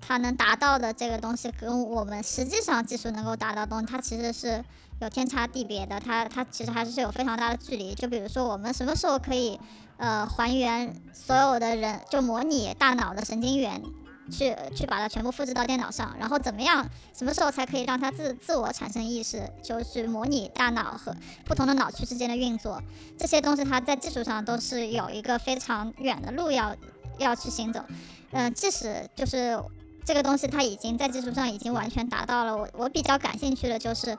[0.00, 4.64] 它能达到的这个东西跟我们实际上技术能够达到的东西它其实是
[5.00, 7.92] 有天差地别的它它其实还是有非常大的距离。
[7.92, 9.58] 就比如说我们什么时候可以
[9.96, 13.82] 呃还原所有的人就模拟大脑的神经元
[14.30, 22.82] 去去把它全部复制到电脑上然后怎么样什么时候才可以让他自自我产生意识就是模拟大脑和不同的脑区之间的运作。
[23.18, 26.74] 这些东西它在技术上都是有一个非常远的路要
[27.18, 27.84] 要去行走。
[28.32, 29.58] 嗯即使就是
[30.04, 34.16] 这个东西它已经在技术上已经完全达到了我我比较感兴趣的就是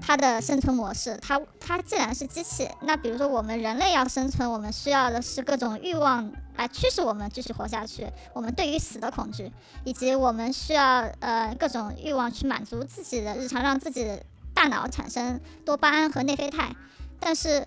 [0.00, 9.52] 它的生存模式它它既然是机器那比如说我们人类要生存我们需要的是各种欲望来驱使我们继续活下去我们对于死的恐惧
[9.84, 14.20] 以及我们需要呃各种欲望去满足自己的日常让自己
[14.54, 16.74] 大脑产生多巴胺和内啡肽。
[17.20, 17.66] 但是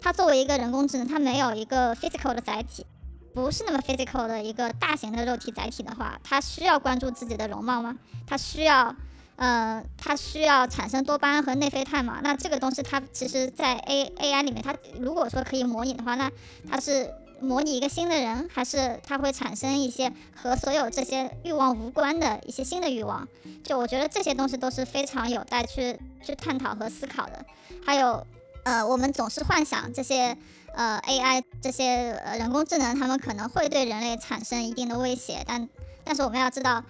[0.00, 2.84] 它作为一个人工智能它没有一个 physical 的载体
[3.32, 7.96] 不是那么 physical 的一个大型的肉体载体的话它需要关注自己的容貌吗？
[8.26, 8.94] 它需要
[9.42, 16.30] 嗯它需要产生多巴胺和内啡肽嘛那这个东西它其实在 aai 里面它如果说可以模拟的话那
[16.68, 23.26] 它是模拟一个新的人还是它会产生一些和所有这些欲望无关的一些新的欲望？
[23.64, 27.42] 就我觉得这些东西都是非常有待去去探讨和思考的。
[27.82, 28.26] 还有
[28.64, 30.36] 呃我们总是幻想这些
[30.74, 35.66] 呃 ai 这些呃人工智能它们可能会对人类产生一定的威胁但
[36.04, 36.84] 但是我们要知道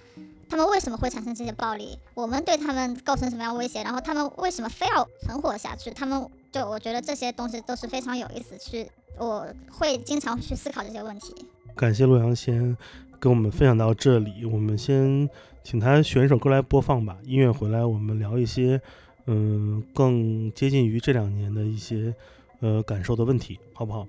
[0.50, 1.96] 他们为什么会产生这些暴力？
[2.12, 3.82] 我们对他们构成什么样的威胁？
[3.84, 5.90] 然后他们为什么非要存活下去？
[5.92, 11.46] 他们就我觉得这些东西都是非常有意思去我会经常去思考这些问题。
[11.76, 12.76] 感谢洛阳先
[13.20, 15.30] 跟我们分享到这里我们先
[15.62, 18.80] 请他选一首歌来播放吧音乐回来我们聊一些
[19.26, 22.12] 嗯更接近于这两年的一些
[22.60, 24.06] 呃感受的问题好不好？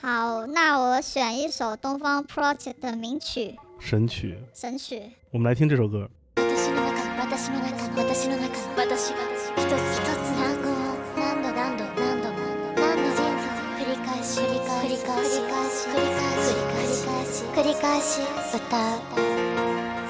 [0.00, 3.56] 好那我选一首东方 project 的名曲。
[3.84, 4.34] 神曲。
[4.54, 4.98] 神曲。
[5.30, 6.08] 我们来听这首歌。
[6.36, 9.20] 私の中、私の中、私の中、私が
[9.56, 12.40] 一つ一つ何個も何度何度何度も
[12.76, 13.52] 何度人生
[13.84, 18.22] 繰り返し繰り返し繰り返し繰り返し繰り返し繰り返し
[18.56, 19.04] 歌う。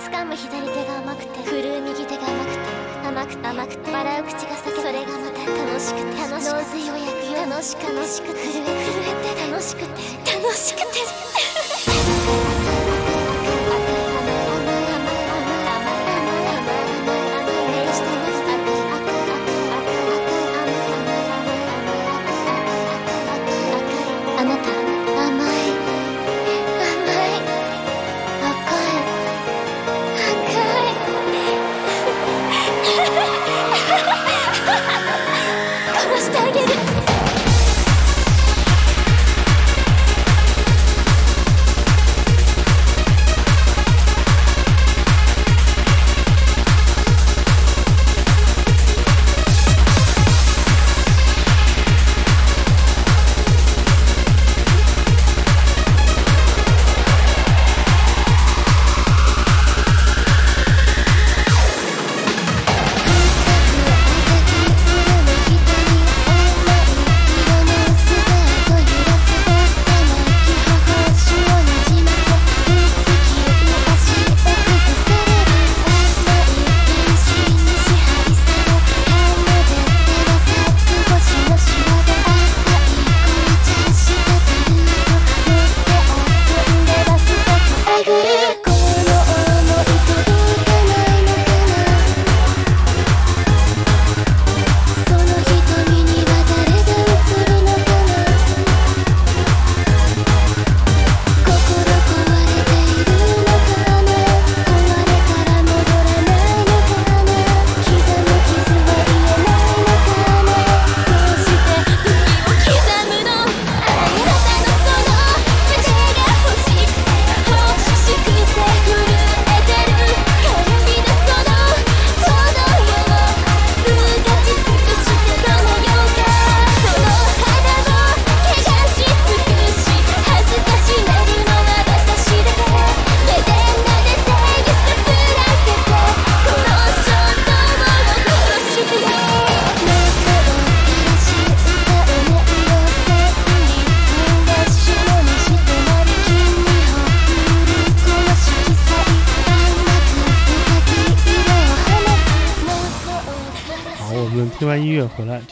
[0.06, 2.84] 掴む左手が甘くて振るう右手が甘くて。
[3.04, 9.87] 甘く甘く笑う口が裂けそれがまた楽しくて楽しく脳髄を焼くよ楽しく楽しく震え震えて楽しくて
[10.32, 12.43] 楽しくて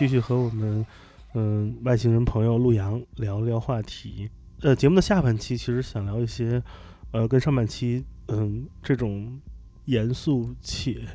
[0.02, 0.84] 继续和我们
[1.34, 4.28] 嗯外星人朋友陆阳聊聊话题。
[4.62, 6.60] 呃，节目的下半期其实想聊一些
[7.12, 9.40] 呃跟上半期嗯这种
[9.84, 11.06] 严肃且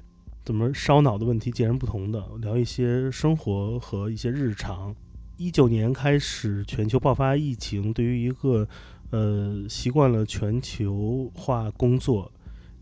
[0.45, 4.95] 怎么烧脑的问题截然不同的，聊一些生活和一些日常。
[5.35, 8.65] 一九年开始，全球爆发疫情，对于一个
[9.09, 12.31] 呃习惯了全球化工作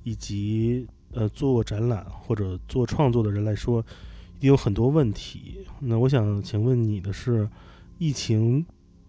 [0.04, 3.84] 以及呃做展览或者做创作的人来说，
[4.40, 5.66] 定有很多问题。
[5.80, 7.50] 那我想请问你的是，
[7.98, 8.66] 疫情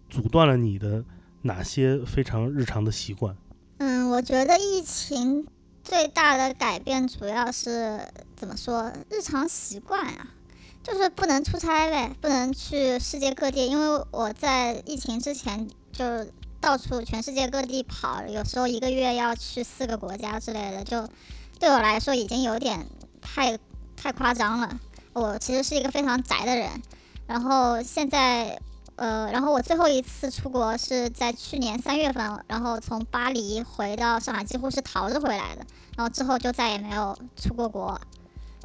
[0.09, 1.03] 阻断了你的
[1.41, 3.35] 哪些非常日常的习惯？
[3.77, 5.45] 嗯，我觉得疫情
[5.83, 8.01] 最大的改变主要是
[8.35, 8.91] 怎么说？
[9.09, 10.27] 日常习惯啊，
[10.83, 13.67] 就是不能出差呗，不能去世界各地。
[13.67, 16.03] 因为我在疫情之前就
[16.59, 21.07] 到处全世界各地跑，有时候一个月要去四个国家之类的，就
[21.59, 22.85] 对我来说已经有点
[23.21, 23.57] 太
[23.95, 24.79] 太夸张了。
[25.17, 26.69] 我其实是一个非常宅的人，
[27.25, 28.59] 然后现在。
[28.99, 35.63] 呃，然后我最后一次出国是在去年三月份，然后从巴黎回到上海，几乎是逃着回来的。
[35.95, 38.01] 然后之后就再也没有出过国。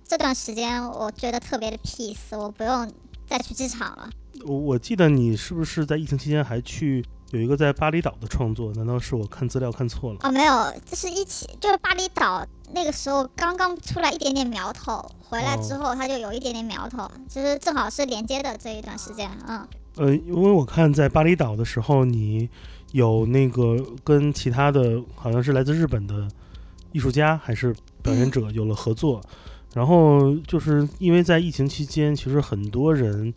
[0.08, 2.90] 这段时间我觉得特别的 peace，我不用
[3.26, 4.08] 再去机场了。
[4.46, 8.72] 我我记得你是不是在疫情期间还去有一个在巴厘岛的创作？
[8.72, 10.18] 难道是我看资料看错了？
[10.22, 12.42] 哦，没有，就是一起，就是巴厘岛
[12.74, 19.66] 那个时候刚刚出来一点点苗头，回来之后它就有一点点苗头，其实正好是连接的这一段时间，嗯。
[19.96, 22.48] 呃，因为我看在巴厘岛的时候，你
[22.92, 26.26] 有那个跟其他的好像是来自日本的
[26.92, 29.20] 艺术家还是表演者有了合作，
[29.74, 33.32] 然后就是因为在疫情期间，其实很多人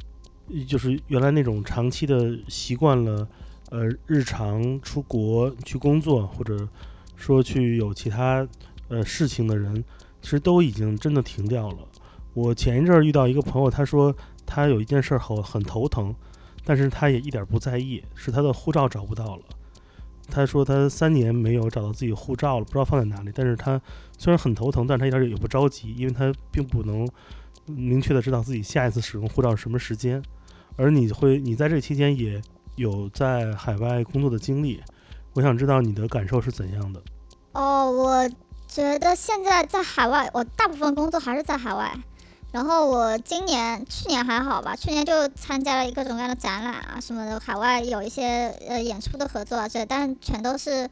[0.65, 3.27] 就是原来那种长期的习惯了，
[3.71, 6.65] 呃，日常出国去工作或者
[7.17, 8.47] 说去有其他
[8.89, 9.83] 呃事情的人，
[10.21, 11.77] 其实都已经真的停掉了。
[12.33, 14.15] 我前一阵儿遇到一个朋友，他说
[14.45, 16.13] 他有一件事儿很很头疼。
[16.67, 19.43] 但是他也一点不在意，是他的护照找不到了。
[20.27, 23.31] 他说他三年没有找到自己护照了，不知道放在哪里。
[23.35, 23.79] 但是他
[24.17, 27.07] 虽然很头疼，但是他一点也不着急，因为他并不能
[27.67, 30.19] 明确的知道自己下一次使用护照是什么时间。
[30.75, 32.41] 而你会，你在这期间也
[32.77, 34.81] 有在海外工作的经历，
[35.33, 36.99] 我想知道你的感受是怎样的。
[37.51, 38.29] 哦，我
[38.75, 41.97] 觉得现在在海外，我大部分工作还是在海外。
[42.51, 50.89] 然后我今年、去年还好吧，去年就参加了各种各样的展览啊什么的，海外有一些呃演出的合作啊这，但全都是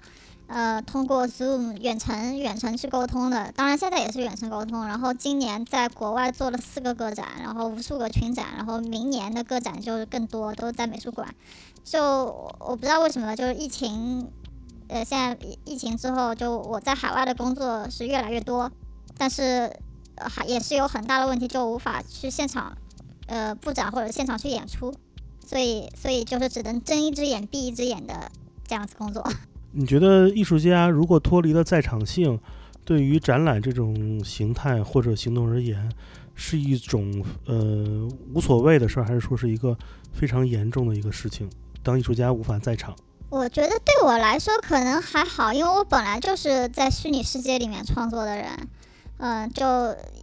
[0.48, 3.52] 呃通过 Zoom 远程远程去沟通的。
[3.54, 4.88] 当然现在也是远程沟通。
[4.88, 11.28] 然后今年在国外做了四个个展，然后无数个群展，然后明年的个展就更多，都在美术馆。
[11.84, 12.02] 就
[12.60, 14.32] 我不知道为什么，就是疫情，
[14.88, 18.72] 呃，现在疫情之后，就我在海外的工作是越来越多，
[19.18, 19.72] 但是。
[20.16, 22.78] 呃，还也是有很大的问题，就无法去现场，
[23.26, 24.94] 呃，布展或者现场去演出，
[25.44, 28.32] 所以，所以就是只能睁一只眼闭一只眼的
[28.64, 29.28] 这样子工作。
[29.74, 32.40] 你觉得艺术家如果脱离了在场性，
[32.86, 35.92] 对于展览这种形态或者行动而言，
[36.36, 39.76] 是一种呃无所谓的事儿，还是说是一个
[40.12, 41.50] 非常严重的一个事情？
[41.82, 42.96] 当艺术家无法在场，
[43.34, 48.46] 我觉得对我来说可能还好，因为我本来就是在虚拟世界里面创作的人。
[49.18, 49.66] 嗯，就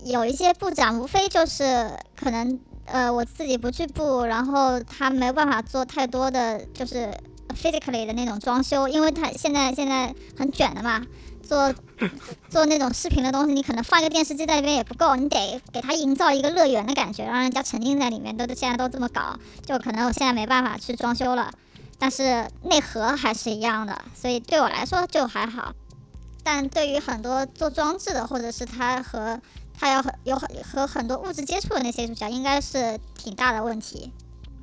[0.04, 7.12] 有一些布展，无非就是可能呃我自己不去布，然后他没办法做太多的就是
[7.60, 11.04] physically 的那种装修，因为他现在现在很卷的嘛，
[11.42, 11.74] 做
[12.48, 19.36] 做那种视频的东西，你可能放一个电视机在那边也不够，你得给他营造一个乐园的感觉，让人家沉浸在里面，都现在都这么搞，
[19.66, 21.50] 就可能我现在没办法去装修了，
[22.00, 25.72] 但是内核还是一样的，所以对我来说就还好。
[26.42, 29.38] 但对于很多做装置的，或者是他和
[29.78, 34.10] 他要和有很和很多物质接触的那些艺术家，应该是挺大的问题。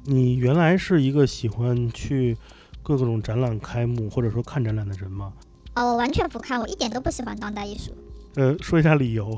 [0.03, 2.35] 你原来是一个喜欢去
[2.81, 5.31] 各种展览开幕或者说看展览的人吗？
[5.75, 7.95] 哦，我完全不看，我一点都不喜欢当代艺术。
[8.35, 9.37] 呃，说一下理由。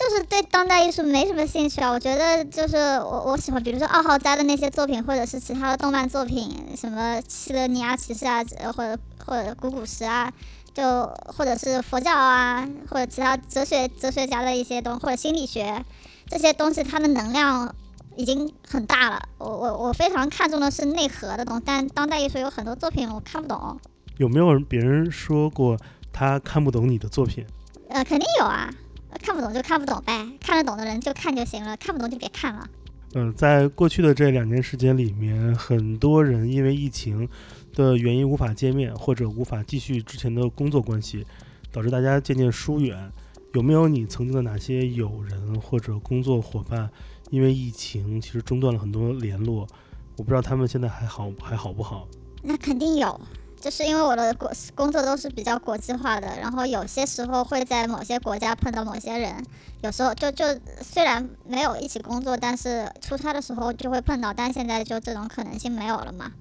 [0.00, 1.90] 就是对当代艺术没什么兴趣啊。
[1.90, 8.42] 我觉得就是我我喜欢，比如说二号斋的那些作品，或者是其他的动漫作品，什么西德尼亚骑士啊，
[8.74, 10.32] 或者或者古古石啊。
[10.72, 10.82] 就
[11.26, 15.84] 或者是佛教啊，或者其他哲学哲学家的一些东，或者心理学
[16.28, 17.74] 这些东西，它的能量
[18.14, 19.20] 已经很大了。
[19.38, 23.80] 我我我非常看重的是内核的东西，但当代艺术有很多作品我看不懂。
[24.18, 25.76] 有没有别人说过
[26.12, 27.44] 他看不懂你的作品？
[27.88, 28.72] 呃，肯定有啊，
[29.18, 32.68] 看不懂就看不懂呗，看得懂的人就看就行了，看不懂就别看了。
[33.14, 37.28] 嗯，在过去的这两年时间里面，很多人因为疫情。
[37.72, 41.24] 的原因无法见面，或者无法继续之前的工作关系，
[41.70, 43.12] 导致大家渐渐疏远。
[43.54, 46.90] 有没有你曾经的哪些友人或者工作伙伴，
[47.30, 49.68] 因为疫情，其实中断了很多联络。
[50.16, 52.08] 我不知道他们现在还好还好不好。
[52.42, 53.20] 那肯定有，
[53.60, 59.44] 就是因为我的国工作都是比较国际化的，然后有些时候会在某些国家碰到某些人，
[59.82, 60.44] 有时候就就
[60.80, 66.32] 虽然没有一起工作，但是出差的时候就会碰到，但现在就这种可能性没有了嘛，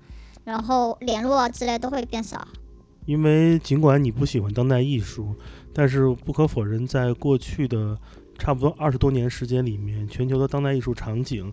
[0.46, 2.48] 然后联络之类都会变少。
[3.06, 5.36] 因为尽管你不喜欢当代艺术，
[5.74, 7.98] 但是不可否认，在过去的
[8.38, 11.52] 差不多二十多年时间里面，全球的当代艺术场景，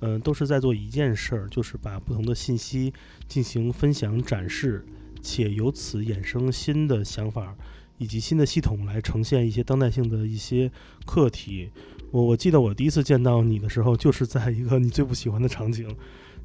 [0.00, 2.92] 嗯、都是在做一件事儿，就是把不同的信息
[3.26, 4.84] 进行分享展示，
[5.22, 7.56] 且由此衍生新的想法
[7.98, 10.70] 以及新的系统来呈现一些当代性的一些
[11.04, 11.70] 课题。
[12.10, 15.94] 我我记得我第一次见到你的时候，就是在一个你最不喜欢的场景，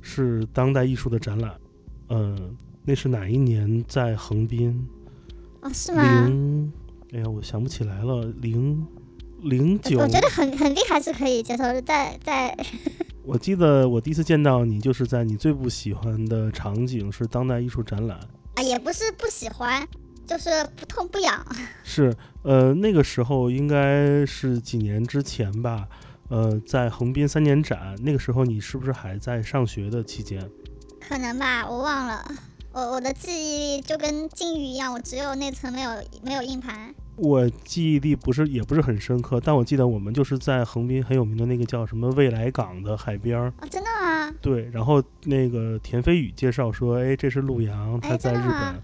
[0.01, 1.55] 是当代艺术的展览，
[2.09, 4.85] 嗯、那是哪一年在横滨？
[5.61, 6.25] 哦，是吗？
[6.27, 6.73] 零，
[7.13, 8.85] 哎呀，我想不起来了，零
[9.41, 10.07] 零九我。
[10.07, 11.63] 觉得很很厉害，是可以接受。
[11.81, 12.57] 在在
[13.23, 18.19] 我记得我第一次见到你，就是在你最不喜欢的场景是当代艺术展览，
[18.55, 19.87] 啊，也不是不喜欢，
[20.27, 21.45] 就是不痛不痒。
[21.83, 25.87] 是呃那个时候应该是几年之前吧，
[26.29, 30.49] 呃在横滨三年展，那个时候你是不是还在上学的期间？
[30.99, 32.23] 可能吧，我忘了。
[32.71, 33.31] 我我的记
[33.75, 35.91] 忆就跟金鱼一样，我只有内存没有
[36.23, 36.93] 没有硬盘。
[37.15, 44.33] 我记忆力不是也不是很深刻，但我记得我们就是在横滨很有名的那个叫什么未来港的海边儿，哦，真的吗？
[44.41, 48.81] 对，然后那个田飞宇介绍说，哎，这是陆阳，他哎在日本。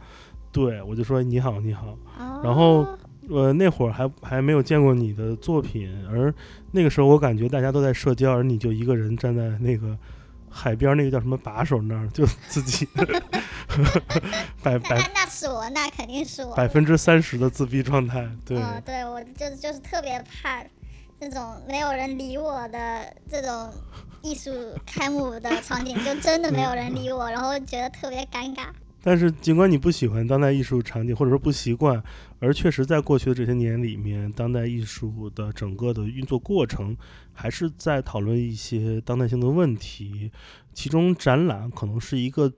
[0.51, 1.97] 对，我就说你好，你好。
[2.17, 2.41] 哦。
[2.43, 2.85] 然后
[3.29, 6.33] 呃，那会儿还还没有见过你的作品，而
[6.71, 9.97] 那个时候我感觉大家都在社交，而你就一个人站在那个
[10.49, 12.87] 海边儿那个叫什么把手那儿，就自己
[14.63, 16.55] 百那百那那是我，那肯定是我。
[16.55, 18.27] 百分之三十的自闭状态。
[18.45, 20.63] 对，嗯，对我就是就是特别怕
[21.19, 23.71] 这种没有人理我的这种
[24.21, 24.51] 艺术
[24.85, 28.67] 开幕的场景，就真的没有人理我， 然后觉得特别尴尬。
[29.01, 32.03] 但是尽管你不喜欢当代艺术场景，或者说不习惯，
[32.39, 36.97] 而确实在过去的这些年里面，当代艺术的整个的运作过程，
[37.31, 40.29] 还是在讨论一些当代性的问题。
[40.73, 42.51] 其中展览可能是一个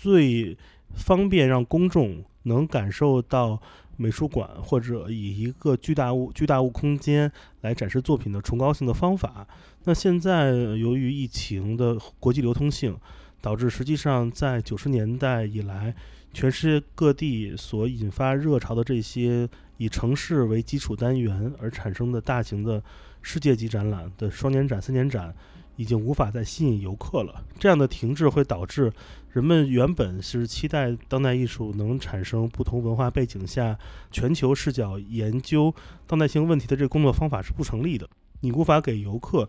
[0.00, 0.56] 最
[0.94, 3.60] 方便让公众能感受到
[3.98, 7.30] 美术馆或者以一个巨大物巨大物空间
[7.60, 9.46] 来展示作品的崇高性的方法。
[9.84, 12.96] 那现在由于疫情的国际流通性，
[13.42, 15.94] 导致实际上在九十年代以来，
[16.32, 19.46] 全世界各地所引发热潮的这些
[19.76, 22.82] 以城市为基础单元而产生的大型的
[23.20, 25.34] 世界级展览的双年展、三年展，
[25.80, 27.42] 已经无法再吸引游客了。
[27.58, 28.92] 这样的停滞会导致
[29.32, 33.78] 人们原本是期待当代艺术能产生不同文化背景下
[34.10, 35.74] 全球视角研究
[36.06, 38.06] 当代性问题的这个工作方法是不成立的。
[38.42, 39.48] 你无法给游客，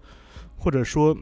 [0.58, 1.18] 或者说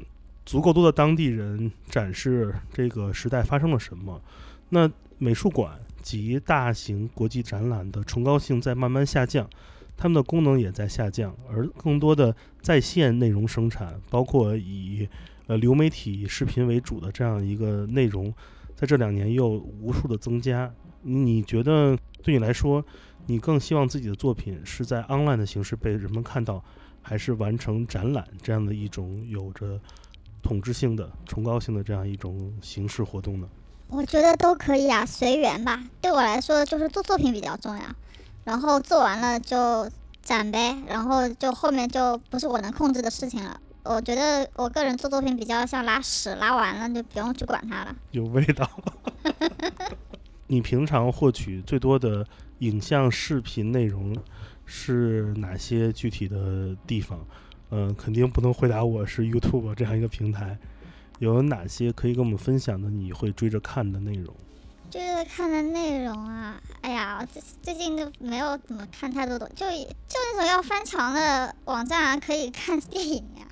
[0.45, 4.21] 足够多的当地人展示这个时代发生了什么。
[4.69, 4.87] 那
[5.17, 9.49] 美术馆及大型国际展览的崇高性在慢慢下降，
[10.01, 15.05] 它们的功能也在下降，而更多的在线内容生产，包括以
[15.47, 18.33] 呃流媒体视频为主的这样一个内容，
[18.77, 20.73] 在这两年又无数的增加。
[21.01, 22.81] 你觉得对你来说，
[23.25, 26.63] 你更希望自己的作品是在 online 的形式被人们看到，
[27.01, 29.77] 还是完成展览这样的一种有着
[30.41, 33.49] 统治性的、崇高性的这样一种形式活动呢？
[33.89, 35.83] 我觉得都可以啊，随缘吧。
[35.99, 37.81] 对我来说，就是做作品比较重要，
[38.43, 39.89] 然后做完了就
[40.21, 43.59] 展呗，然后就后面就不是我能控制的事情了。
[43.83, 47.95] 我觉得我个人做作品比较像拉屎，拉完了就不用去管它了。
[48.11, 48.69] 有味道。
[50.47, 52.25] 你平常获取最多的
[52.59, 54.15] 影像、视频内容
[54.65, 57.19] 是哪些具体的地方？
[57.71, 60.57] 嗯、肯定不能回答我是 YouTube 这样一个平台。
[61.19, 62.89] 有哪些可以跟我们分享的？
[62.89, 64.35] 你会追着看的内容？
[64.89, 73.47] 就是看的内容啊，哎呀，最最近都没有怎么看太多的，就就那种要翻墙的网站啊，可以看电影呀、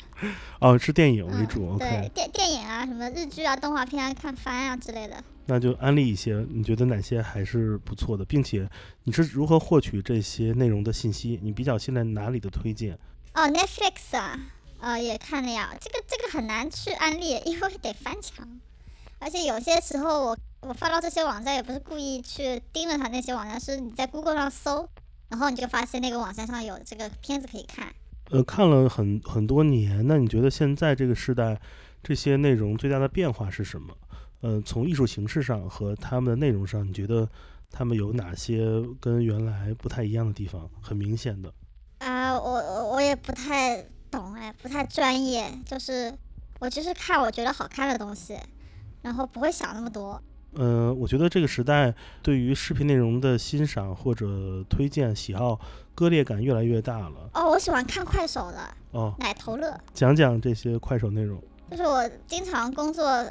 [0.59, 1.77] 哦，是电影为嗯主。
[1.77, 5.23] 对电电影啊，什么日剧啊、动画片啊，看番啊之类的。
[5.45, 8.67] 那就安利一些，你觉得哪些还是不错的，并且
[9.03, 11.39] 你是如何获取这些内容的信息？
[11.41, 12.97] 你比较信赖哪里的推荐？
[13.33, 14.39] 哦，Netflix 啊，
[14.81, 15.73] 呃，也看了呀。
[15.79, 18.59] 这个这个很难去安利，因为得翻墙，
[19.19, 24.89] 而且有些时候我我发到这些网站也不是故意去盯着它那些网站，是你在 Google 上搜，
[25.29, 27.93] 然后你就发现那个网站上有这个片子可以看。
[28.31, 31.59] 呃，看了很很多年，那你觉得现在这个时代，
[32.03, 33.95] 这些内容最大的变化是什么？
[34.41, 37.29] 呃，从艺术形式上和他们的内容上，你觉得
[37.71, 38.67] 他们有哪些
[38.99, 40.69] 跟原来不太一样的地方？
[40.81, 41.53] 很明显的。
[41.99, 43.81] 啊、我我我也不太
[44.11, 46.13] 懂哎，哎，不太专业，就是
[46.59, 48.37] 我就是看我觉得好看的东西，
[49.01, 50.21] 然后不会想那么多。
[50.53, 51.93] 呃，我觉得这个时代
[52.23, 55.59] 对于视频内容的欣赏或者推荐喜好
[55.93, 57.29] 割裂感越来越大了。
[57.33, 58.59] 哦，我喜欢看快手的
[58.91, 61.39] 哦，奶头乐，讲讲这些快手内容。
[61.69, 63.25] 就是我经常工作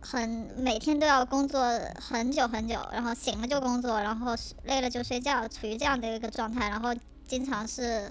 [0.00, 1.60] 很每天都要工作
[1.98, 6.94] 很久很久，然后醒了就工作，然后累了就睡觉，处于这样的一个状态，然后
[7.26, 8.08] 经常是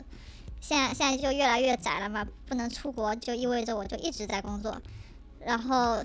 [0.60, 4.76] 现在现在就越来越窄了嘛，不能出国，就意味着我就一直在工作，
[5.40, 6.04] 然后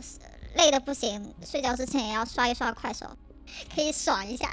[0.56, 3.06] 累的不行，睡觉之前也要刷一刷快手，
[3.74, 4.50] 可以爽一下，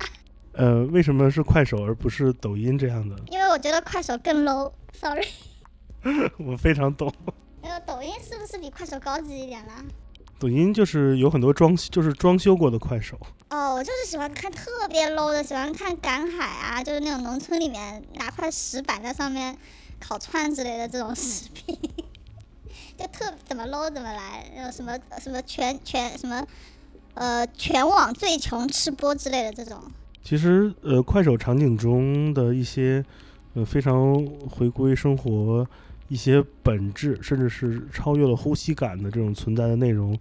[0.54, 3.16] 呃，为什么是快手而不是抖音这样的？
[3.28, 5.28] 因为我觉得快手更 low，sorry，
[6.40, 7.14] 我非常懂。
[7.62, 9.84] 那个抖音是不是比快手高级一点啦？
[10.40, 13.20] 抖音就是有很多装，就是装修过的快手。
[13.50, 19.58] 哦，我就是喜欢看特别 low 的，喜欢看赶海啊，就是那种农村里面拿块石板在上面
[20.00, 21.78] 烤串之类的这种视频，
[23.00, 24.92] 就特怎么 low 怎么来，呃什么
[25.22, 26.46] 什么全全什么
[27.14, 29.82] 呃全网最穷吃播之类的这种。
[30.22, 33.04] 其实，呃，快手场景中的一些，
[33.54, 35.66] 呃，非常回归生活
[36.10, 40.20] 一些本质，甚至是超越了呼吸感的这种存在的内容，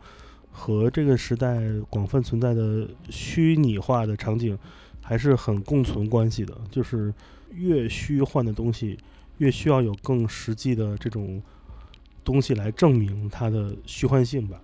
[0.53, 1.61] 和这个时代
[1.91, 4.57] 广泛存在的虚拟化的场景，
[5.03, 6.57] 还是很共存关系的。
[6.71, 7.13] 就是
[7.51, 8.97] 越虚幻的东西，
[9.39, 11.43] 越需要有更实际的这种
[12.29, 14.61] 东西来证明它的虚幻性吧。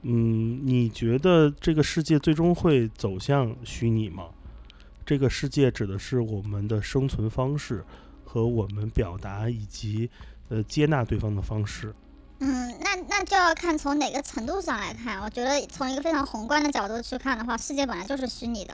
[0.00, 4.28] 嗯，你觉得这个世界最终会走向虚拟吗？
[5.04, 7.84] 这个世界指的是我们的生存方式
[8.24, 10.08] 和我们表达以及
[10.48, 11.94] 呃接纳对方的方式。
[12.38, 15.20] 嗯，那那就要看从哪个程度上来看。
[15.20, 18.72] 我觉得从一个非常宏观的角度去看的话，世界本来就是虚拟的。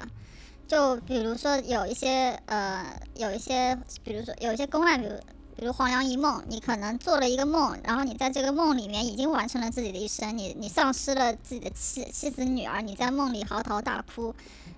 [0.68, 5.14] 就比如说有一些呃，有一些，比如说有一些公案，比如
[5.56, 14.34] 比如黄粱一梦，你可能做了一个梦，然后你在这个梦里面已经完成了自己的一生，你你丧失了自己的妻妻子女儿，你在梦里嚎啕大哭，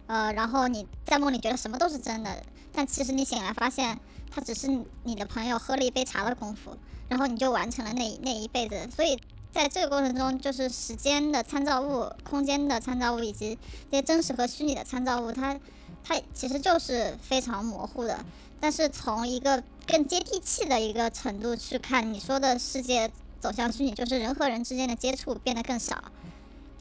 [0.06, 2.42] 呃，然后你在梦里觉得什么都是真的，
[2.72, 3.98] 但其实你醒来发现，
[4.30, 4.66] 他只是
[5.04, 6.76] 你的朋友喝了一杯茶的功夫，
[7.08, 8.88] 然后你就完成了那那一辈子。
[8.94, 9.18] 所以
[9.52, 13.58] 在这个过程中，就是时间的参照物、空间的参照物以及
[13.90, 15.60] 这些真实和虚拟的参照物，它
[16.02, 18.24] 它其实就是非常模糊的。
[18.58, 23.10] 但是从一个更接地气的一个程度去看，你说的世界
[23.40, 26.02] 走向虚拟，就是人和人之间的接触变得更少，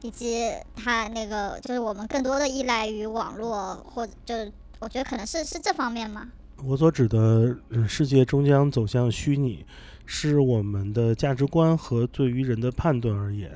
[0.02, 6.28] 以及它那个就是我们更多的依赖于网络，或者就是我觉得可能是是这方面吗？
[6.64, 7.56] 我所指的
[7.88, 9.66] 世界终将走向虚拟，
[10.06, 13.50] 是我们的价值观和对于人的判断而言。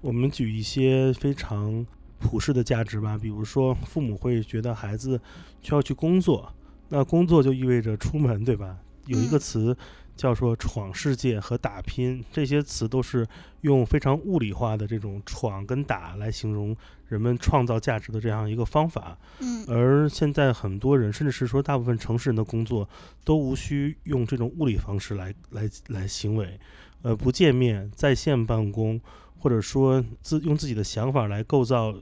[0.00, 1.84] 我们举一些非常
[2.20, 5.20] 普世的价值吧，比如说父母会觉得孩子
[5.62, 6.52] 需要去工作，
[6.88, 8.78] 那工作就意味着出门，对吧？
[9.06, 9.76] 有一个嗯词
[10.16, 13.26] 叫做闯世界和打拼，这些词都是
[13.62, 16.74] 用非常物理化的这种闯跟打来形容
[17.08, 19.18] 人们创造价值的这样一个方法。
[19.40, 22.88] 嗯而现在很多人，甚至是说大部分城市人的工作，
[23.24, 26.58] 都无需用这种物理方式来来来行为，
[27.02, 29.00] 呃，不见面、在线办公，
[29.38, 31.94] 或者说自用自己的想法来构造、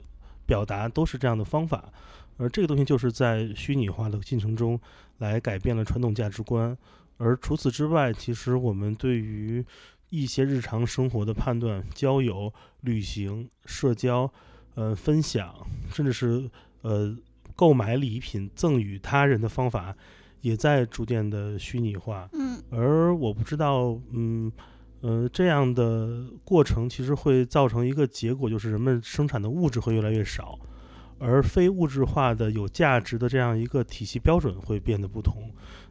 [0.45, 1.91] 表达，都是这样的方法。
[2.37, 4.79] 而这个东西就是在虚拟化的进程中
[5.19, 6.77] 来改变了传统价值观。
[7.17, 9.63] 而除此之外，其实我们对于
[10.09, 14.31] 一些日常生活的判断、交友、旅行、社交、
[14.75, 15.55] 呃分享，
[15.91, 16.49] 甚至是
[16.81, 17.15] 呃
[17.55, 19.95] 购买礼品赠与他人的方法，
[20.41, 22.27] 也在逐渐的虚拟化。
[22.33, 24.51] 嗯而我不知道，嗯，
[25.01, 30.57] 呃，这样的过程其实会造成一个结果，就是人们生产的物质会越来越少，
[31.23, 35.49] 而非物质化的有价值的这样一个体系标准会变得不同。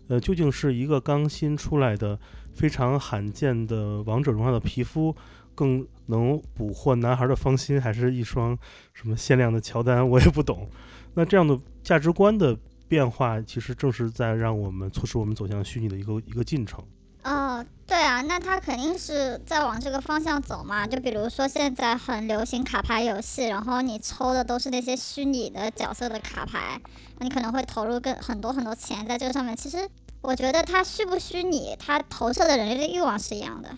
[0.09, 2.19] 呃，究竟是一个刚新出来的
[2.53, 5.15] 非常罕见的王者荣耀的皮肤
[5.55, 8.57] 更能捕获男孩的芳心，还是一双
[8.93, 10.07] 什么限量的乔丹？
[10.07, 10.69] 我也不懂。
[11.15, 12.57] 那这样的价值观的
[12.89, 16.85] 变化，其实正是在让我们促使我们走向虚拟的一个一个进程。
[17.25, 20.85] 哦，对对啊，那他肯定是在往这个方向走嘛。
[20.85, 26.81] 就比如说现在很流行卡牌游戏，然后你抽的都是那些虚拟的角色的卡牌，
[27.21, 29.57] 你可能会投入更很多很多钱在这个上面。
[29.57, 29.89] 其实
[30.21, 33.69] 我觉得它虚不虚拟，它投射的人类的欲望是一样的。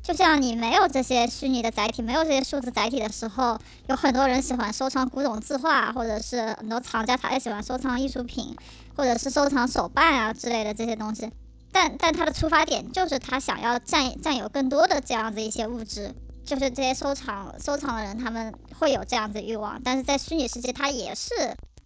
[0.00, 3.58] 就像你没有这些虚拟的载体，没有这些数字载体的时候，
[3.88, 8.56] 有很多人喜欢收藏古董字画，或者是很多藏家他也喜欢收藏艺术品，
[8.96, 11.28] 或者是收藏手办啊之类的这些东西。
[11.72, 16.14] 但但他的出发点就是他想要占占有更多的这样子一些物质，
[16.44, 21.32] 就是这些收藏收藏的人他们会有这样子欲望，但是在虚拟世界，它也是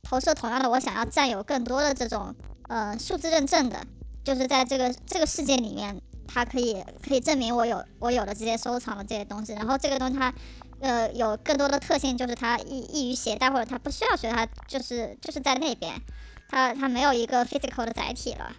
[0.03, 2.35] 投射同样的，我想要占有更多的这种
[2.69, 3.87] 呃数字认证的，
[4.25, 10.35] 就是在这个这个世界里面，它可以可以证明我有我有的这些收藏的这些东西，然后这个东西它
[10.81, 15.95] 呃有更多的特性，就是它易易于携带，或者它不需要携带，就是就是在那边，
[16.49, 18.53] 它它没有一个 physical 的载体了。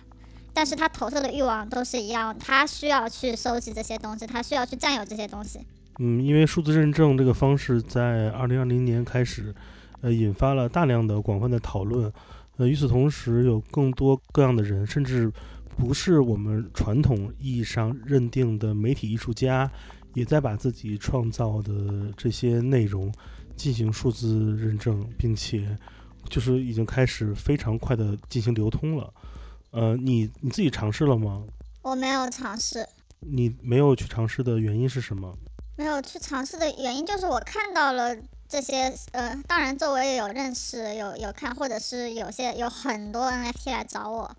[0.58, 5.60] 但是他投射的欲望都是一样，他需要去收集这些东西，他需要去占有这些东西。
[5.99, 9.53] 嗯，因为数字认证这个方式在二零二零年开始，
[10.01, 12.12] 呃，引发了大量的广泛的讨论。
[12.55, 15.32] 呃，与此同时，有更多各样的人，甚至
[15.78, 19.70] 不是我们传统意义上认定的媒体艺术家，
[20.16, 23.14] 也在把自己创造的这些内容
[23.55, 25.78] 进行数字认证，并且
[26.28, 29.14] 就是已经开始非常快的进行流通了。
[29.72, 31.43] 呃，你你自己尝试了吗？
[31.82, 32.88] 我没有尝试，
[33.20, 35.38] 你没有去尝试的原因是什么？
[35.76, 38.15] 没有去尝试的原因就是我看到了
[38.49, 44.36] 这些，呃，当然周围也有认识，有有看，或者是有些有很多 NFT 来找我，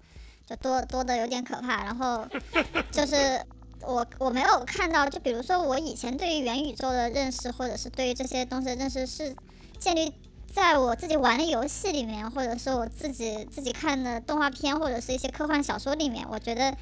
[0.47, 1.85] 就多多的有点可怕。
[1.85, 2.27] 然后
[2.91, 3.41] 就是
[3.83, 9.35] 我我没有看到，就比如说我以前对于元宇宙的认识，或者是对于这些东西的认识是
[9.79, 10.13] 建立
[10.53, 16.77] 在我自己玩的游戏里面，或者是我自己自己看的动画片或者是一些科幻小说里面，我觉得。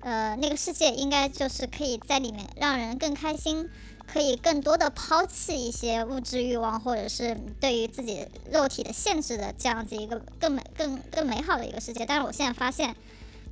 [0.00, 3.68] 呃，那个世界应该就是可以在里面让人更开心，
[4.06, 12.06] 可以更多的抛弃一些物质欲望，或者是对于自己肉体的限制的这样子一个更美、更更美好的一个世界。
[12.06, 12.94] 但是我现在发现，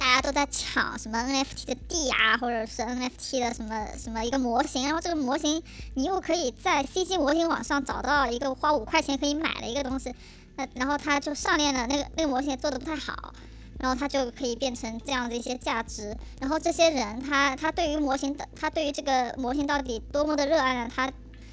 [0.04, 5.62] 大家都在抢什么 NFT 的地啊，或者是 NFT 的什么什么一个模型，然后这个模型
[5.94, 10.14] 你又可以在 CG 模型网上找到一个花五块钱可以买的一个东西，
[10.56, 13.32] 那然后它就上链了，那个那个模型也做的不太好。
[13.80, 16.14] 然后它就可以变成这样的一些价值。
[16.38, 20.90] 然后这些人，他他对于模型的，他对于这个模型到底多么的热爱呢？
[20.94, 21.10] 他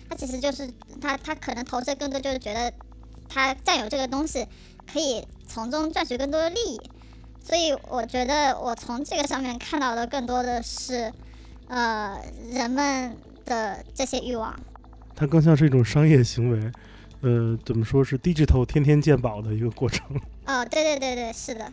[0.09, 2.73] 他其实就是他他可能投射更多就是觉得
[3.29, 4.45] 他占有这个东西，
[4.91, 6.81] 可以从中赚取更多的利益。
[7.43, 11.11] 所以我觉得我从这个上面看到的更多的是，
[11.67, 12.17] 呃，
[12.51, 13.15] 人们
[13.45, 14.57] 的这些欲望。
[15.15, 16.71] 它更像是一种商业行为，
[17.21, 20.05] 呃，怎么说是 digital 天天鉴宝的一个过程。
[20.45, 21.71] 哦，对对对对，是的。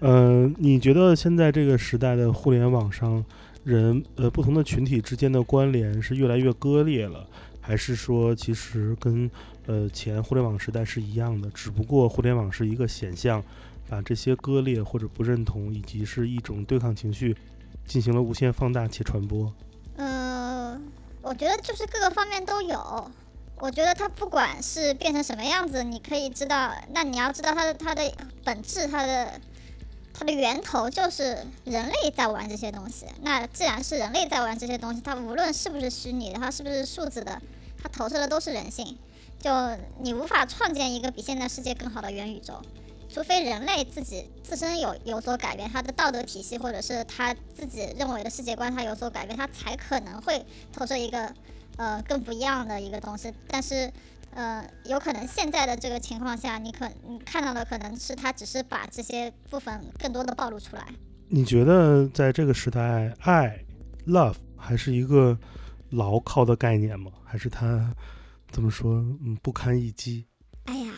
[0.00, 3.24] 呃，你觉得现在这个时代的互联网上，
[3.62, 7.26] 人呃不同的群体之间的关联是越来越割裂了，
[7.60, 9.30] 还是说其实跟
[9.66, 11.48] 呃前互联网时代是一样的？
[11.50, 13.42] 只不过互联网是一个显象，
[13.88, 17.36] 把这些割裂或者不认同以及是一种对抗情绪，
[17.86, 19.52] 进行了无限放大且传播。
[19.96, 20.82] 嗯，
[21.22, 23.10] 我觉得就是各个方面都有。
[23.58, 28.12] 我觉得它不管是变成什么样子，你可以知道，那你要知道它的它的
[28.44, 29.40] 本质，它的。
[30.16, 33.04] 它的源头就是人类在玩这些东西。
[33.22, 37.42] 那既然是人类在玩这些东西，它无论是不是虚拟的，它是不是数字的，
[37.82, 38.96] 它投射的都是人性。
[39.40, 39.50] 就
[40.00, 42.62] 你无法创建一个比现在世界更好的元宇宙，
[43.14, 51.32] 除非人类自己自身有有所改变，他的道德体系或者是他自己认为的世界观，他有所改变，他才可能会投射一个
[51.76, 53.32] 呃更不一样的一个东西。
[53.46, 53.88] 但是。
[54.36, 60.84] 呃，有可能现在的这个情况下，你可你看到的可能是他只是把这些部分更多的暴露出来。
[61.28, 63.64] 你觉得在这个时代，爱
[64.08, 65.38] ，love 还是一个
[65.90, 67.12] 牢靠的概念吗？
[67.24, 67.94] 还是它
[68.50, 68.94] 怎么说，
[69.24, 70.26] 嗯，不堪一击？
[70.64, 70.92] 哎呀，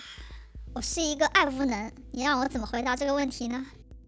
[0.76, 3.64] 我是一个爱无能，你让我怎么回答这个问题呢？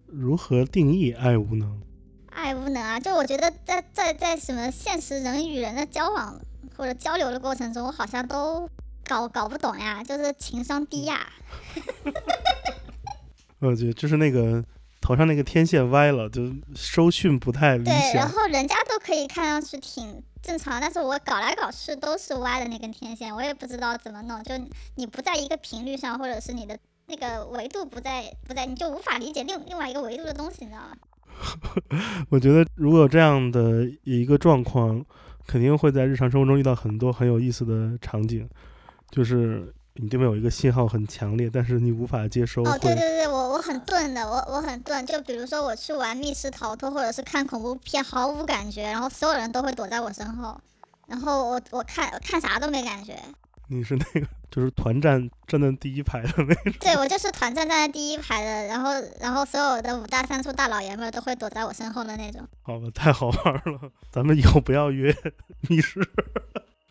[0.06, 1.80] 如何定义爱无能？
[2.28, 6.38] 爱无能啊，就我觉得在在在什么现实人与人的交往
[6.76, 8.68] 或者交流的过程中，我好像都。
[9.04, 11.26] 搞搞不懂呀，就是情商低呀。
[13.60, 14.62] 我觉得就是那个
[15.00, 17.94] 头上那个天线歪了，就收讯不太理想。
[17.98, 24.42] 对，然后人家都可以看上去挺正常，但是我搞来搞去都是歪的那根天线，我也不知道怎么弄。
[24.42, 24.54] 就
[24.94, 30.96] 你不在一个频率上，或者是你的那个维度不在不在，你就无法理解另另外一个维度的东西，你知道吗？
[32.30, 35.04] 我觉得如果有这样的一个状况，
[35.46, 38.48] 肯定会在日常生活中遇到很多很有意思的场景。
[39.10, 42.62] 就是你对面有一个信号很强烈，但是你无法接收。
[42.62, 45.04] 哦，对对对，我我很钝的，我我很钝。
[45.04, 50.58] 就比如说我去玩密室逃脱，或者是看恐怖片，毫无感觉，然后所有人都会躲在我身后，
[51.08, 53.16] 然后我我看看啥都没感觉。
[53.70, 56.72] 你是那个就是团战站在第一排的那种？
[56.80, 62.46] 对，我就是团战站在第一排的，然后然后所有的五大三粗大老爷们都会躲在我身后的那种。
[62.62, 65.14] 好吧，太好玩了，咱们以后不要约
[65.68, 66.00] 密室。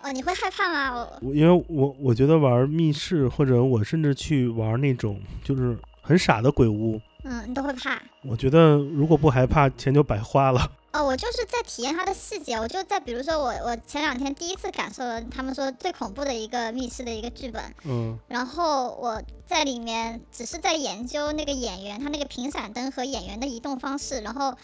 [0.04, 1.08] 哦，你会害怕吗？
[1.22, 8.00] 我因为我我觉得玩密室，或者我甚至去玩那种就是很傻的鬼屋，嗯，你都会怕。
[8.22, 10.72] 我觉得如果不害怕，钱就白花了。
[10.94, 12.56] 哦，我就是在体验它的细节。
[12.56, 24.56] 我就在比如说我我前两天第一次感受了他们说最恐怖的一个密室的一个剧本，嗯，然后我在里面只是在研究那个演员他那个频闪灯和演员的移动方式，然后。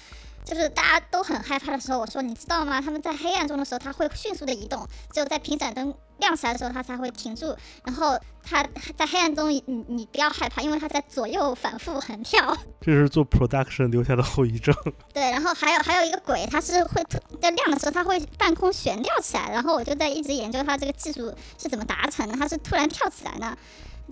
[0.45, 2.81] 就是大家都很害怕的时候，我说你知道吗？
[2.81, 7.55] 他们在黑暗中的时候，它会迅速的移动，只有在频闪灯亮起来的时候，它才会停住。
[7.85, 8.65] 然后它
[8.97, 12.55] 在黑暗中，你你你不要害怕，因为它在左右反复横跳。
[12.81, 14.75] 这是做 production 留下的后遗症。
[15.13, 23.57] 对，然后还有还有一个鬼，它是会突在亮的时候，它会半空悬吊起来，然后我就在一直研究它这个技术是怎么达成的，它是突然跳起来呢。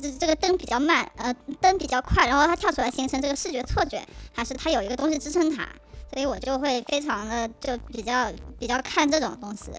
[0.02, 4.02] 这这个灯比较慢，呃，灯比较快，然后它跳出来形成这个视觉错觉，
[4.34, 5.68] 还是它有一个东西支撑它，
[6.14, 9.72] 所以我就会非常的就比较比较看这种东西，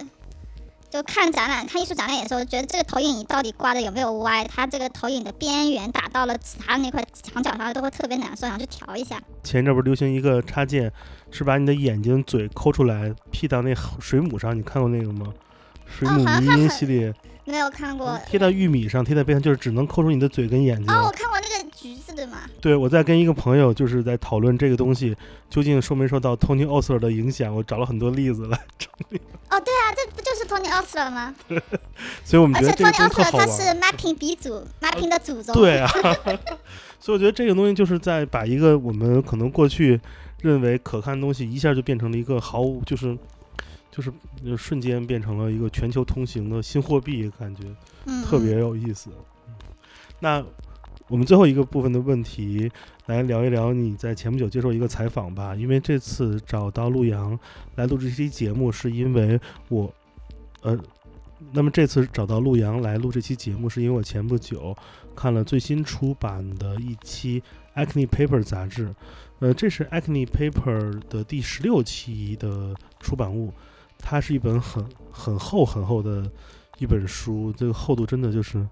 [0.90, 9.20] 就看展览看艺术展览的时候，觉得这个投影仪到底挂的有没有歪，它这个投影的边缘打到了其他那块墙角上都会特别难受，想去调一下。
[9.42, 10.92] 前一阵不是流行一个插件，
[11.30, 15.32] 是把你的眼睛、嘴抠出来 P 到那水母上，你看过那个吗？
[15.86, 17.12] 水母迷音系列，
[17.44, 18.18] 没有看过。
[18.26, 20.90] 贴到玉米上，贴在背上，就是只能抠出你的嘴跟眼睛。
[20.90, 21.31] 哦，我看过那个
[21.82, 22.38] 橘子对吗。
[22.60, 25.16] 对，我在跟一个朋友就是在讨论这个东西
[25.50, 29.20] 究竟受没受到 Tony Osler 的影响，我找了很多例子来证明，
[29.50, 31.34] 哦，对啊，这不就是 Tony Osler 吗？
[32.24, 33.46] 所以我们觉得这个 Tony 东西特 Osler 他。
[33.46, 35.54] 是 mapping 鼻祖，mapping 的祖宗。
[35.54, 35.90] 对啊，
[37.00, 40.00] 所以我觉得这个东西就是在把一个我们可能过去
[40.40, 43.18] 认为可看的东西，一下就变成了一个毫无就是
[43.90, 44.12] 就是
[44.44, 47.62] 就瞬间变成了一个全球通行的新货币，感觉
[48.06, 49.10] 嗯，特别有意思。
[50.20, 50.44] 那
[51.08, 52.70] 我们最后一个部分的问题，
[53.06, 55.54] 来聊一聊你在前不久接受一个采访吧。
[55.54, 57.38] 因为这次找到陆阳
[57.74, 59.38] 来录这期节目，是因为
[59.68, 59.92] 我，
[60.62, 60.78] 呃，
[61.52, 64.74] 那么这次找到陆阳来录这期节目，是因为我前不久
[65.14, 67.42] 看了最新出版的一期
[67.84, 68.94] 《Acne Paper》杂志，
[69.40, 73.52] 呃，这是《Acne Paper》的第十六期的出版物，
[73.98, 76.30] 它是一本很很厚很厚的
[76.78, 78.66] 一本书，这个厚度真的就是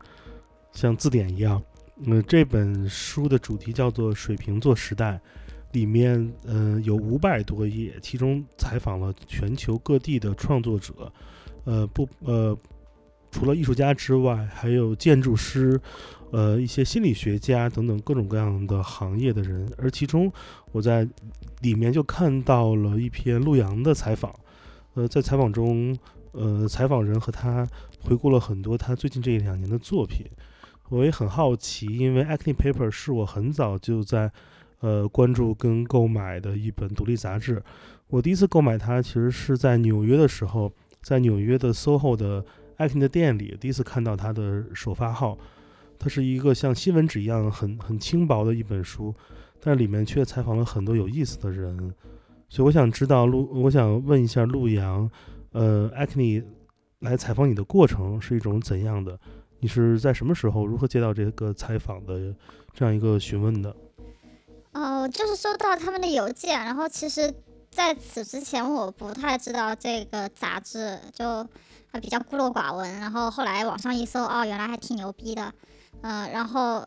[0.73, 1.61] 像字典一样。
[2.07, 5.15] 嗯、这本书的主题叫做《水瓶座时代》，
[5.73, 11.13] 里面嗯、呃有五百多页，其中采访了全球各地的创作者，
[11.65, 12.57] 呃不呃，
[13.31, 15.79] 除了艺术家之外，还有建筑师，
[16.33, 19.71] 呃一些心理学家等等各种各样的行业的人。
[19.77, 20.33] 而其中
[20.73, 21.07] 我在
[21.61, 24.35] 里面就看到了一篇陆阳的采访，
[24.95, 25.95] 呃，在采访中，
[26.33, 27.69] 呃，采访人和他
[28.01, 30.25] 回顾了很多他最近这一两年的作品。
[30.91, 34.31] 我也很好奇，因为《Acne Paper》是我很早就在
[34.81, 37.63] 呃关注跟购买的一本独立杂志。
[38.09, 42.45] 我第一次购买它，其实是在纽约的时候，在纽约的 SOHO 的
[42.79, 45.39] Acne 的店里，第一次看到它的首发号。
[45.97, 49.15] 它是一个像新闻纸一样很很轻薄的一本书，
[49.61, 51.95] 但里面却采访了很多有意思的人。
[52.49, 55.09] 所以我想知道陆，我想问一下陆阳，
[55.53, 56.43] 呃，Acne
[57.01, 59.21] 来采访你的过程是一种怎样的？
[59.61, 62.35] 你是在什么时候如何接到这个采访的
[62.73, 63.75] 这样一个询问的？
[64.73, 67.33] 哦，就是收到他们的邮件，然后其实
[67.71, 71.47] 在此之前我不太知道这个杂志，就
[71.93, 72.99] 还比较孤陋寡闻。
[72.99, 75.53] 然后后来网上一搜，哦，原来还挺牛逼的，
[76.03, 76.87] 嗯、然后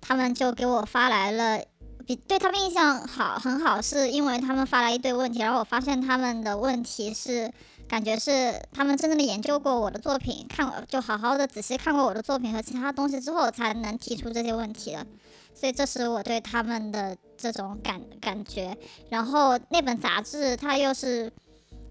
[0.00, 1.62] 他们就给我发来了，
[2.06, 7.52] 比对他们印象好很好，是因为他们发来一堆问题，然后我发现他们的问题是。
[7.86, 15.06] 感觉是他们真正的研究过我的作品，看过就好好的仔细看过我的作品和其他东西之后，才能提出这些问题的。
[15.54, 18.76] 所以这是我对他们的这种感感觉。
[19.10, 21.30] 然后那本杂志它又是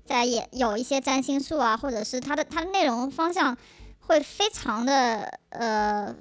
[0.04, 3.56] 在也有一些占星术啊，或者是它的它的内容方向
[4.00, 6.14] 会非常的呃，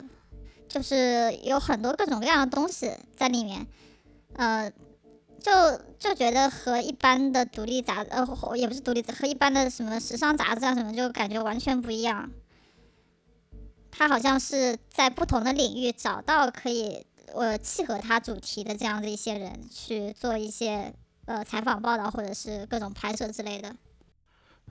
[0.69, 3.67] 就是有很多各种各样的东西在里面，
[4.35, 4.71] 呃。
[5.43, 5.51] 就
[5.99, 8.25] 就觉得和一般的独立杂呃
[8.57, 12.31] 也不是独立和一般的什么时尚杂志啊什么就感觉完全不一样。
[13.91, 20.95] 他好像是在不同的领域找到可以呃契合他主题的这样的一些人去做一些
[21.27, 23.77] 呃采访报道或者是各种拍摄之类的。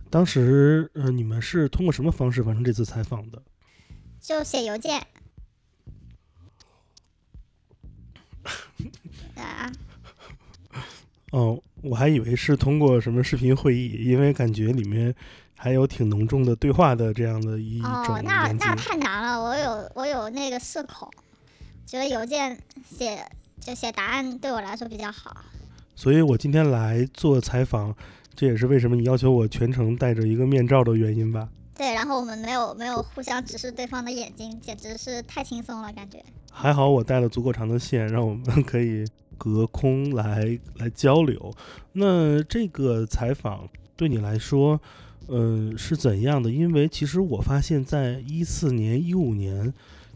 [0.10, 3.44] 当时呃，你们是通过什么方式完成这次采访的？
[4.20, 5.06] 就写邮件。
[9.36, 9.72] 啊，
[11.32, 15.14] 哦，我还以为是通过什么视频会议，因为感觉里面
[15.58, 18.52] 还有挺浓重的对话的这样的一种哦，那。
[18.52, 21.10] 那太难了，我有我有那个社恐，
[21.86, 23.26] 觉得邮件写
[23.60, 25.36] 就写答案对我来说比较好。
[25.96, 27.96] 所以我今天来做采访，
[28.36, 31.48] 这也是为什么你要求我全程戴着一个面罩的原因吧？
[31.76, 36.24] 对，然后我们没有没有互相直视对方的眼睛，简直是太轻松了，感觉。
[36.52, 39.06] 还好我带了足够长的线，让我们 可以
[39.42, 41.52] 隔空来来交流。
[41.94, 44.80] 那这个采访对你来说，
[45.30, 46.52] 嗯、是怎样的？
[46.52, 49.74] 因为其实我发现，在一四年、一五年，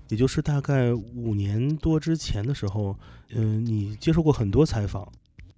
[0.10, 2.96] 也就是大概五年多之前的时候，
[3.34, 5.12] 嗯、你接受过很多采访，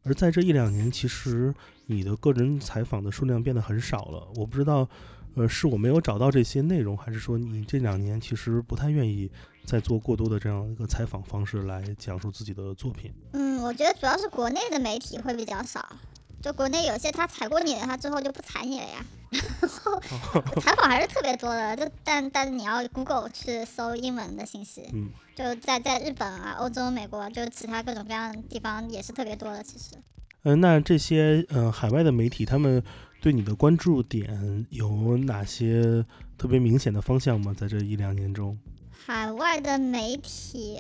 [0.03, 1.53] 而在这一两年，其实
[1.87, 4.25] 你的个人采访的数量变得很少了。
[4.37, 4.87] 我不知道，
[5.35, 9.29] 呃，是我没有找到这些内容，还是说你这两年其实不太愿意
[9.67, 13.13] 再做过多的这样一个采访方式来讲述自己的作品？
[13.33, 15.85] 嗯，我觉得主要是国内的媒体会比较少，
[16.41, 19.05] 就国内有些他采过你了，他之后就不采你了呀。
[19.59, 19.99] 然后
[20.61, 29.61] 采访还是特别多的，就但但是你要 Google 去搜英文的信息，嗯，就在在日本啊、欧洲、美国，就其他各种各样的地方也是特别多的。
[29.61, 29.97] 其实，
[30.43, 32.81] 嗯、那这些呃海外的媒体，他们
[33.19, 36.05] 对你的关注点有哪些
[36.37, 37.53] 特别明显的方向吗？
[37.53, 38.57] 在这一两年中？
[39.07, 40.79] 海外的媒体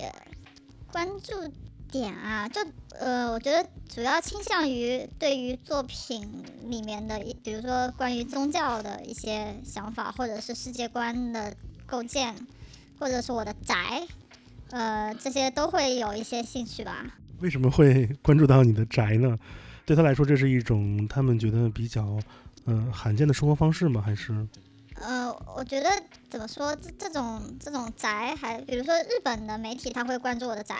[0.91, 1.49] 关注
[1.89, 2.59] 点啊，就
[2.99, 11.55] 呃，我觉得主要倾向于对于作品里面的一，比如说关于宗教的一些想法，或者是世界观的
[11.85, 12.35] 构建，
[12.99, 14.05] 或者是我的宅，
[14.71, 17.05] 呃，这些都会有一些兴趣吧。
[17.39, 19.39] 为什么会 关注到你的宅呢？
[19.85, 22.19] 对他来说，这是一种他们觉得比较
[22.65, 24.01] 嗯、罕见的生活方式吗？
[24.01, 24.45] 还是
[25.01, 25.89] 呃，我觉得
[26.29, 30.75] 怎么说，这这种这种宅还，比如说日本的媒体，他会关注我的宅，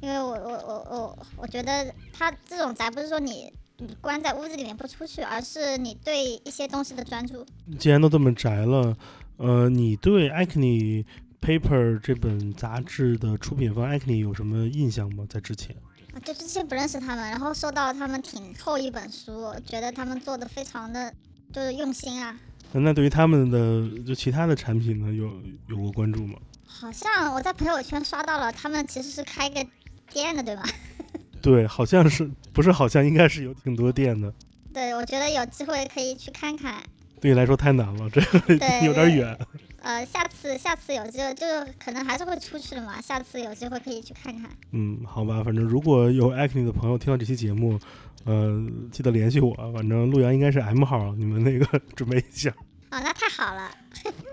[0.00, 7.46] 因为我我我我我觉得他这种宅不是说你你关在屋子里面不出去，而是你对一些东西的专注。
[7.78, 8.96] 既然都这么宅了，
[9.36, 11.04] 呃，你对 Acne
[11.40, 15.26] Paper 这本杂志的出品方 Acne 有什么印象吗？
[15.28, 15.76] 在之前？
[16.14, 21.12] 啊，就之前不认识他们，然后收到他们挺厚一本书，觉得他们做的非常的
[21.52, 22.38] 就是用心啊。
[22.72, 25.30] 呃那对于他们的就其他的产品呢，有
[25.68, 26.38] 有过关注吗？
[26.66, 29.64] 好像我在朋友圈刷到了，他们其实是开个
[30.10, 30.62] 店的，对吧？
[31.42, 32.72] 对，好像是不是？
[32.72, 34.32] 好像应该是有挺多店的。
[34.72, 36.82] 对，我觉得有机会可以去看看。
[37.20, 38.54] 对你来说太难了，这个
[38.84, 39.38] 有点远。
[39.82, 43.00] 呃，下次下次有机会，就是可能还是会出去的嘛。
[43.00, 44.48] 下次有机会可以去看看。
[44.70, 47.78] 嗯，好吧，反正如果有 Acne 的朋友听到这期节目，
[48.24, 49.54] 呃，记得联系我。
[49.74, 52.50] 反正陆阳应该是 M 号，你们那个 准备一下，
[52.90, 53.70] 哦，那太好了。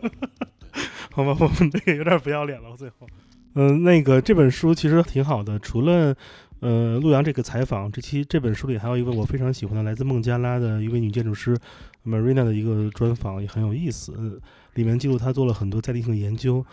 [1.11, 1.35] 好吧？
[1.39, 3.07] 我们那个有点不要脸了，最后。
[3.55, 6.15] 嗯、那个这本书其实挺好的，除了
[6.59, 11.57] 呃陆阳这个采访，这期这本书里还有一位我非常喜欢的来自孟加拉的一位女建筑师
[12.05, 14.13] Marina 的一个专访，也很有意思。
[14.17, 14.39] 呃
[14.75, 16.63] 里面记录她做了很多在地性的研究。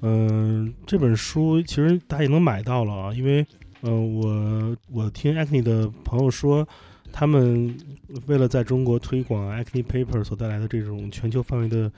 [0.00, 3.46] 嗯、这本书其实大家也能买到了啊，因为
[3.82, 6.66] 呃我我听 Acne 的朋友说，
[7.12, 7.76] 他们
[8.26, 11.90] 为了在中国推广 Acne Paper 所带来的这种全球范围的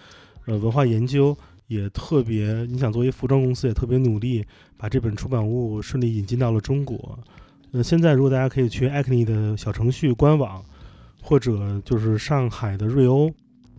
[0.47, 4.43] 呃文化研究，也特别，你想作为服装公司也特别努力，
[4.79, 7.19] 把这本出版物顺利引进到了中国。
[7.73, 10.65] 呃，现在如果大家可以去 Acne 的小程序官网，
[11.21, 13.31] 或者就是上海的瑞欧、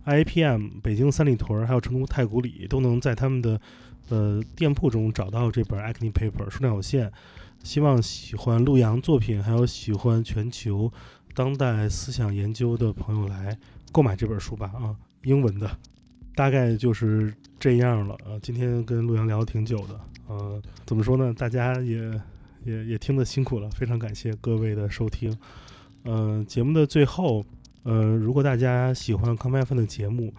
[0.04, 3.60] I P M、北京三里屯儿，还有成都太古里，都能在他们的
[4.10, 7.10] 呃店铺中找到这本 Acne Paper，数量有限。
[7.66, 10.90] 希望喜欢陆阳作品，还有喜欢全球
[11.34, 13.58] 当代思想研究的朋友来
[13.90, 14.94] 购买这本书吧啊，
[15.24, 15.68] 英文的。
[16.36, 18.38] 大概就是这样了啊。
[18.40, 21.34] 今天跟陆阳聊挺久的，呃，怎么说呢？
[21.36, 21.98] 大家也
[22.64, 25.36] 也也听得辛苦了，非常感谢各位的收听。
[26.04, 27.44] 呃，节目的最后，
[27.82, 30.32] 呃，如果大家喜欢康麦芬的节目，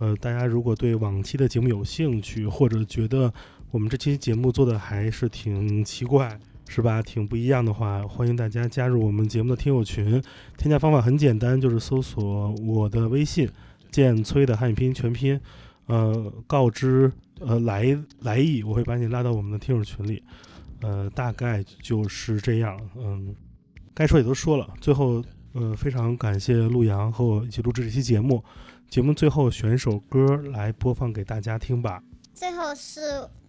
[0.00, 3.32] 呃，大家如果对往期的节目有兴趣，或者觉得
[3.70, 6.38] 我们这期节目做的还是挺奇怪，
[6.74, 7.00] 是吧？
[7.00, 10.20] 挺不一样的话，欢迎大家加入我们节目的听友群。
[10.56, 13.48] 添加方法很简单，就是搜索我的微信
[13.92, 15.40] “建崔”的汉语拼音全拼，
[15.86, 20.20] 呃，告知呃来来意，我会把你拉到我们的听友群里。
[20.80, 22.76] 呃，大概就是这样。
[22.96, 23.32] 嗯，
[23.94, 24.68] 该说也都说了。
[24.80, 25.22] 最后，
[25.52, 28.42] 呃，非常感谢陆阳和我一起录制这期节目。
[28.90, 32.02] 节目最后选一首歌来播放给大家听吧。
[32.32, 33.00] 最后是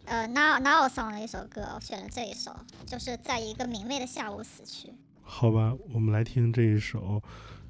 [0.05, 2.51] 呃 Now Now Song 的一首歌，我选了这一首，
[2.85, 4.93] 就是在一个明媚的下午死去。
[5.23, 7.21] 好吧，我们来听这一首，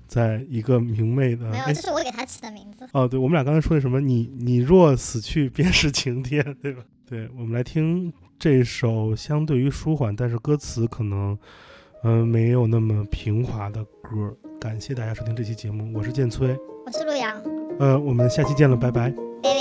[0.08, 2.88] 在一个明媚的没有，哎这是我给他起的名字。
[2.92, 4.02] 哦，对，我们俩刚才说的什么？
[4.02, 6.84] 你你若死去，便是晴天，对吧？
[7.08, 11.38] 对，我们来听这首相对于舒缓，但是歌词可能
[12.04, 14.36] 嗯、呃没有那么平滑的歌。
[14.60, 17.42] 感谢大家收听这期节目，我是建崔，我是陆阳，
[17.80, 19.12] 呃，我们下期见了，拜拜。
[19.44, 19.54] 拜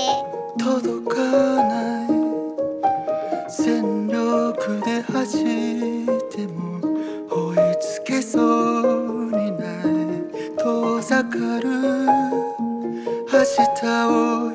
[0.59, 1.84] 拜。
[5.27, 5.43] し
[6.31, 6.81] ても
[7.31, 9.85] 追いつけそうにない
[10.59, 11.69] 遠ざかる。
[13.33, 14.54] 明日を